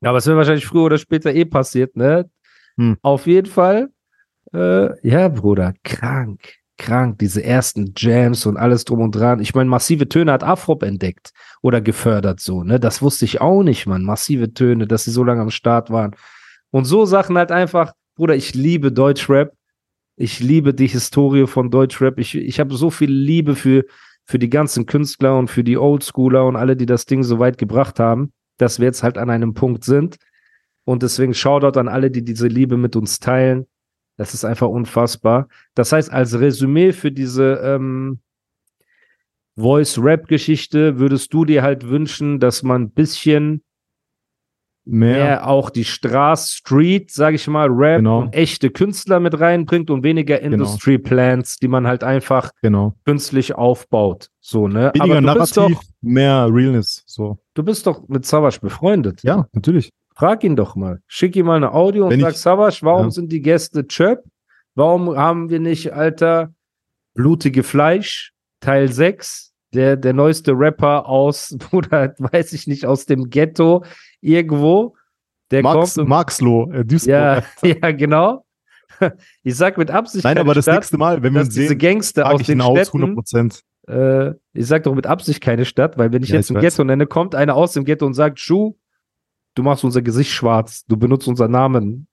aber 0.00 0.18
es 0.18 0.26
wird 0.26 0.36
wahrscheinlich 0.36 0.66
früher 0.66 0.82
oder 0.82 0.98
später 0.98 1.32
eh 1.32 1.44
passiert, 1.44 1.96
ne? 1.96 2.28
Hm. 2.76 2.96
Auf 3.02 3.26
jeden 3.28 3.46
Fall. 3.46 3.90
Äh, 4.52 5.08
ja, 5.08 5.28
Bruder, 5.28 5.74
krank, 5.84 6.54
krank. 6.78 7.18
Diese 7.18 7.44
ersten 7.44 7.92
Jams 7.96 8.46
und 8.46 8.56
alles 8.56 8.84
drum 8.84 9.00
und 9.00 9.12
dran. 9.12 9.40
Ich 9.40 9.54
meine, 9.54 9.68
massive 9.68 10.08
Töne 10.08 10.32
hat 10.32 10.42
Afrop 10.42 10.82
entdeckt 10.82 11.32
oder 11.60 11.80
gefördert 11.80 12.40
so, 12.40 12.64
ne? 12.64 12.80
Das 12.80 13.02
wusste 13.02 13.24
ich 13.24 13.40
auch 13.40 13.62
nicht, 13.62 13.86
Mann. 13.86 14.04
Massive 14.04 14.54
Töne, 14.54 14.86
dass 14.86 15.04
sie 15.04 15.10
so 15.10 15.24
lange 15.24 15.42
am 15.42 15.50
Start 15.50 15.90
waren. 15.90 16.14
Und 16.70 16.84
so 16.84 17.04
Sachen 17.04 17.36
halt 17.36 17.52
einfach, 17.52 17.92
Bruder, 18.14 18.34
ich 18.34 18.54
liebe 18.54 18.92
Deutschrap. 18.92 19.52
Ich 20.16 20.40
liebe 20.40 20.74
die 20.74 20.88
Historie 20.88 21.46
von 21.46 21.70
Deutschrap. 21.70 22.18
Ich, 22.18 22.34
ich 22.34 22.58
habe 22.58 22.74
so 22.74 22.90
viel 22.90 23.10
Liebe 23.10 23.54
für, 23.54 23.84
für 24.24 24.38
die 24.38 24.50
ganzen 24.50 24.86
Künstler 24.86 25.38
und 25.38 25.48
für 25.48 25.62
die 25.62 25.78
Oldschooler 25.78 26.44
und 26.44 26.56
alle, 26.56 26.76
die 26.76 26.86
das 26.86 27.06
Ding 27.06 27.22
so 27.22 27.38
weit 27.38 27.58
gebracht 27.58 28.00
haben, 28.00 28.32
dass 28.56 28.80
wir 28.80 28.86
jetzt 28.86 29.02
halt 29.02 29.16
an 29.18 29.30
einem 29.30 29.54
Punkt 29.54 29.84
sind. 29.84 30.16
Und 30.84 31.02
deswegen 31.02 31.34
Shoutout 31.34 31.78
an 31.78 31.86
alle, 31.86 32.10
die 32.10 32.24
diese 32.24 32.48
Liebe 32.48 32.76
mit 32.76 32.96
uns 32.96 33.20
teilen. 33.20 33.66
Das 34.18 34.34
ist 34.34 34.44
einfach 34.44 34.68
unfassbar. 34.68 35.48
Das 35.74 35.92
heißt, 35.92 36.12
als 36.12 36.38
Resümee 36.38 36.92
für 36.92 37.10
diese 37.10 37.54
ähm, 37.64 38.18
Voice-Rap-Geschichte 39.56 40.98
würdest 40.98 41.32
du 41.32 41.44
dir 41.44 41.62
halt 41.62 41.88
wünschen, 41.88 42.38
dass 42.40 42.62
man 42.62 42.82
ein 42.82 42.90
bisschen 42.90 43.62
Mehr. 44.84 45.22
mehr 45.24 45.46
auch 45.48 45.68
die 45.70 45.84
Straße, 45.84 46.56
Street, 46.56 47.10
sag 47.10 47.34
ich 47.34 47.46
mal, 47.46 47.68
Rap 47.68 47.98
Genau. 47.98 48.20
und 48.22 48.34
echte 48.34 48.70
Künstler 48.70 49.20
mit 49.20 49.38
reinbringt 49.38 49.90
und 49.90 50.02
weniger 50.02 50.40
Industry 50.40 50.96
Plants, 50.98 51.58
die 51.58 51.68
man 51.68 51.86
halt 51.86 52.02
einfach 52.04 52.50
Genau. 52.62 52.94
künstlich 53.04 53.54
aufbaut. 53.54 54.30
So, 54.40 54.66
ne? 54.66 54.90
Weniger 54.94 55.18
Aber 55.18 55.20
du 55.34 55.40
bist, 55.40 55.56
Narrativ, 55.56 55.76
doch, 55.78 55.84
mehr 56.00 56.48
Realness. 56.50 57.02
So. 57.06 57.38
du 57.54 57.62
bist 57.62 57.86
doch 57.86 58.08
mit 58.08 58.24
Savage 58.24 58.60
befreundet. 58.60 59.22
Ja, 59.22 59.46
natürlich. 59.52 59.90
Frag 60.18 60.42
ihn 60.42 60.56
doch 60.56 60.74
mal. 60.74 61.00
Schick 61.06 61.36
ihm 61.36 61.46
mal 61.46 61.56
eine 61.56 61.72
Audio 61.72 62.04
und 62.06 62.10
Wenn 62.10 62.20
sag, 62.20 62.32
ich- 62.32 62.38
Savage, 62.38 62.78
warum 62.82 63.06
Ja. 63.06 63.10
sind 63.12 63.30
die 63.30 63.40
Gäste 63.40 63.86
Chöp? 63.86 64.24
Warum 64.74 65.16
haben 65.16 65.48
wir 65.48 65.60
nicht, 65.60 65.92
Alter, 65.92 66.52
blutige 67.14 67.62
Fleisch, 67.62 68.32
Teil 68.60 68.92
6? 68.92 69.52
Der, 69.74 69.96
der 69.96 70.14
neueste 70.14 70.52
Rapper 70.52 71.06
aus, 71.06 71.56
oder 71.72 72.14
weiß 72.18 72.52
ich 72.54 72.66
nicht, 72.66 72.84
aus 72.86 73.06
dem 73.06 73.30
Ghetto 73.30 73.84
irgendwo. 74.20 74.96
Der 75.50 75.62
Max, 75.62 75.94
kommt 75.94 75.98
und 76.04 76.08
Maxloh, 76.08 76.70
äh, 76.72 76.84
Duisburg. 76.84 77.10
Ja, 77.10 77.42
ja, 77.62 77.90
genau. 77.92 78.44
Ich 79.44 79.54
sag 79.56 79.78
mit 79.78 79.90
Absicht 79.90 80.24
Nein, 80.24 80.38
aber 80.38 80.54
das 80.54 80.64
Stadt, 80.64 80.76
nächste 80.76 80.98
Mal, 80.98 81.22
wenn 81.22 81.32
wir 81.34 81.42
uns 81.42 81.50
diese 81.54 81.68
sehen, 81.68 81.78
Gangster 81.78 82.22
frage 82.22 82.34
aus 82.34 82.40
ich 82.40 82.46
den 82.48 82.58
ihn 82.58 82.62
aus, 82.62 82.88
100 82.88 82.88
Städten, 82.88 83.14
Prozent. 83.14 83.62
äh, 83.86 84.30
ich 84.52 84.66
sag 84.66 84.82
doch 84.82 84.94
mit 84.94 85.06
Absicht 85.06 85.40
keine 85.40 85.64
Stadt, 85.64 85.96
weil 85.96 86.12
wenn 86.12 86.22
ich 86.24 86.30
Ja, 86.30 86.36
jetzt 86.36 86.46
ich 86.50 86.56
ein 86.56 86.62
weiß. 86.62 86.74
Ghetto 86.74 86.84
nenne, 86.84 87.06
kommt 87.06 87.34
einer 87.36 87.54
aus 87.54 87.72
dem 87.72 87.84
Ghetto 87.84 88.04
und 88.06 88.14
sagt, 88.14 88.40
Schuh, 88.40 88.74
du 89.58 89.62
machst 89.64 89.84
unser 89.84 90.02
Gesicht 90.02 90.30
schwarz, 90.30 90.84
du 90.86 90.96
benutzt 90.96 91.26
unseren 91.26 91.50
Namen. 91.50 92.06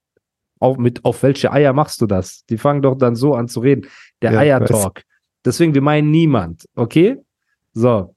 Auf, 0.58 0.78
mit, 0.78 1.04
auf 1.04 1.22
welche 1.22 1.52
Eier 1.52 1.72
machst 1.72 2.00
du 2.00 2.06
das? 2.06 2.44
Die 2.46 2.56
fangen 2.56 2.80
doch 2.82 2.96
dann 2.96 3.14
so 3.14 3.34
an 3.34 3.46
zu 3.46 3.60
reden. 3.60 3.86
Der 4.22 4.32
Ja, 4.32 4.38
Eier-Talk. 4.38 5.02
Deswegen, 5.44 5.74
wir 5.74 5.82
meinen 5.82 6.10
niemand, 6.10 6.66
okay? 6.74 7.18
So. 7.74 8.14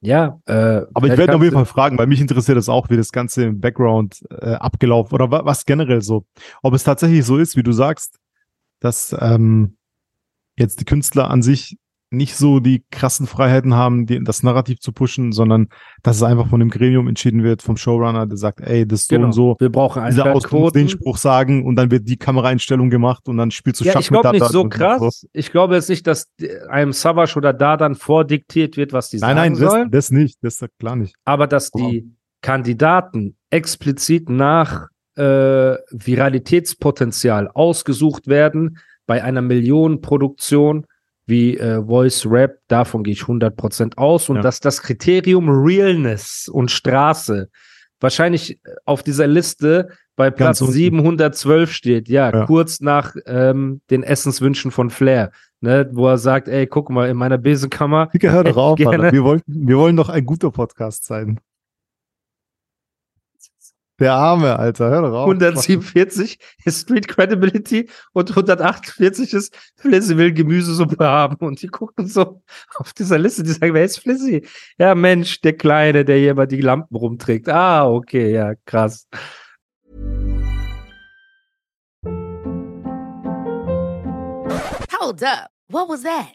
Ja, 0.00 0.38
äh, 0.44 0.82
Aber 0.92 1.08
ich 1.08 1.16
werde 1.16 1.34
auf 1.34 1.42
jeden 1.42 1.54
Fall 1.54 1.64
fragen, 1.64 1.98
weil 1.98 2.06
mich 2.06 2.20
interessiert 2.20 2.58
das 2.58 2.68
auch, 2.68 2.90
wie 2.90 2.96
das 2.96 3.12
Ganze 3.12 3.44
im 3.44 3.60
Background 3.60 4.20
äh, 4.30 4.52
abgelaufen 4.52 5.14
oder 5.14 5.30
wa 5.30 5.44
was 5.44 5.64
generell 5.64 6.02
so. 6.02 6.26
Ob 6.62 6.74
es 6.74 6.84
tatsächlich 6.84 7.24
so 7.24 7.38
ist, 7.38 7.56
wie 7.56 7.62
du 7.62 7.72
sagst, 7.72 8.18
dass 8.78 9.16
ähm, 9.18 9.78
jetzt 10.56 10.80
die 10.80 10.84
Künstler 10.84 11.30
an 11.30 11.42
sich 11.42 11.78
nicht 12.10 12.36
so 12.36 12.60
die 12.60 12.84
krassen 12.92 13.26
Freiheiten 13.26 13.74
haben, 13.74 14.06
die, 14.06 14.22
das 14.22 14.42
Narrativ 14.44 14.78
zu 14.80 14.92
pushen, 14.92 15.32
sondern 15.32 15.68
dass 16.02 16.16
es 16.16 16.22
einfach 16.22 16.46
von 16.48 16.60
dem 16.60 16.70
Gremium 16.70 17.08
entschieden 17.08 17.42
wird, 17.42 17.62
vom 17.62 17.76
Showrunner, 17.76 18.26
der 18.26 18.36
sagt, 18.36 18.60
ey, 18.60 18.86
das 18.86 19.00
ist 19.02 19.08
so 19.08 19.14
Genau. 19.16 19.26
und 19.26 19.32
so. 19.32 19.56
Wir 19.58 19.70
brauchen 19.70 20.04
Dieser 20.06 20.32
Ausdruck, 20.32 20.72
den. 20.72 20.88
Spruch 20.88 21.16
sagen 21.16 21.64
und 21.66 21.74
dann 21.76 21.90
wird 21.90 22.08
die 22.08 22.16
Kameraeinstellung 22.16 22.90
gemacht 22.90 23.28
und 23.28 23.36
dann 23.38 23.50
spielst 23.50 23.80
du 23.80 23.84
Ja, 23.84 23.92
Schach 23.94 24.00
ich 24.02 24.08
glaube 24.08 24.28
mit 24.28 24.32
nicht 24.34 24.42
Dada 24.42 24.52
so 24.52 24.60
und 24.62 24.70
krass. 24.70 25.26
Ich 25.32 25.50
glaube 25.50 25.74
jetzt 25.74 25.88
nicht, 25.88 26.06
dass 26.06 26.32
einem 26.68 26.92
Savage 26.92 27.36
oder 27.36 27.52
da 27.52 27.76
dann 27.76 27.96
vordiktiert 27.96 28.76
wird, 28.76 28.92
was 28.92 29.10
die 29.10 29.18
Nein, 29.18 29.36
sagen 29.36 29.52
nein, 29.54 29.60
das, 29.62 29.70
sollen, 29.72 29.90
das 29.90 30.10
nicht, 30.12 30.38
das 30.42 30.62
ist 30.62 30.78
klar 30.78 30.96
nicht. 30.96 31.14
aber 31.24 31.46
dass 31.46 31.70
Wow. 31.72 31.90
die 31.90 32.12
Kandidaten 32.40 33.36
explizit 33.50 34.28
nach 34.30 34.86
äh, 35.16 35.74
Viralitätspotenzial 35.90 37.48
ausgesucht 37.52 38.26
werden 38.28 38.78
bei 39.06 39.22
einer 39.24 39.42
Millionenproduktion 39.42 40.86
wie 41.26 41.56
äh, 41.58 41.82
Voice 41.84 42.24
Rap, 42.26 42.58
davon 42.68 43.02
gehe 43.02 43.12
ich 43.12 43.22
100% 43.22 43.96
aus 43.96 44.28
und 44.28 44.36
Ja. 44.36 44.42
dass 44.42 44.60
das 44.60 44.80
Kriterium 44.82 45.48
Realness 45.48 46.48
und 46.48 46.70
Straße 46.70 47.48
wahrscheinlich 48.00 48.60
auf 48.84 49.02
dieser 49.02 49.26
Liste 49.26 49.88
bei 50.16 50.30
Platz 50.30 50.60
Ganz 50.60 50.60
unten. 50.62 50.72
712 50.72 51.72
steht, 51.72 52.08
ja, 52.08 52.30
Ja. 52.32 52.46
kurz 52.46 52.80
nach 52.80 53.14
ähm, 53.26 53.80
den 53.90 54.02
Essenswünschen 54.02 54.70
von 54.70 54.88
Flair, 54.90 55.30
ne, 55.60 55.88
wo 55.92 56.06
er 56.08 56.18
sagt, 56.18 56.48
ey, 56.48 56.66
guck 56.66 56.88
mal, 56.90 57.08
in 57.08 57.16
meiner 57.16 57.38
Besenkammer. 57.38 58.06
Digga, 58.14 58.30
hör 58.30 58.44
doch 58.44 58.56
auf, 58.56 58.76
Gerne. 58.76 59.04
Alter. 59.04 59.12
Wir, 59.12 59.24
wollten, 59.24 59.68
wir 59.68 59.76
wollen 59.78 59.96
doch 59.96 60.08
ein 60.08 60.24
guter 60.24 60.50
Podcast 60.50 61.04
sein. 61.04 61.38
Der 63.98 64.12
Arme, 64.12 64.58
Alter, 64.58 64.90
hör 64.90 65.02
doch 65.02 65.12
auf. 65.12 65.26
147 65.26 66.38
ist 66.66 66.82
Street 66.82 67.08
Credibility 67.08 67.88
und 68.12 68.28
148 68.28 69.32
ist 69.32 69.56
Flizzy 69.76 70.18
will 70.18 70.34
Gemüsesuppe 70.34 71.02
haben. 71.02 71.36
Und 71.36 71.62
die 71.62 71.68
gucken 71.68 72.06
so 72.06 72.42
auf 72.74 72.92
dieser 72.92 73.18
Liste, 73.18 73.42
die 73.42 73.52
sagen, 73.52 73.72
wer 73.72 73.84
ist 73.84 74.00
Flizzy? 74.00 74.46
Ja, 74.76 74.94
Mensch, 74.94 75.40
der 75.40 75.56
Kleine, 75.56 76.04
der 76.04 76.18
hier 76.18 76.32
immer 76.32 76.46
die 76.46 76.60
Lampen 76.60 76.94
rumträgt. 76.94 77.48
Ah, 77.48 77.88
okay, 77.88 78.32
ja, 78.32 78.54
krass. 78.66 79.08
Hold 85.00 85.22
up. 85.22 85.48
What 85.68 85.88
was 85.88 86.02
that? 86.02 86.34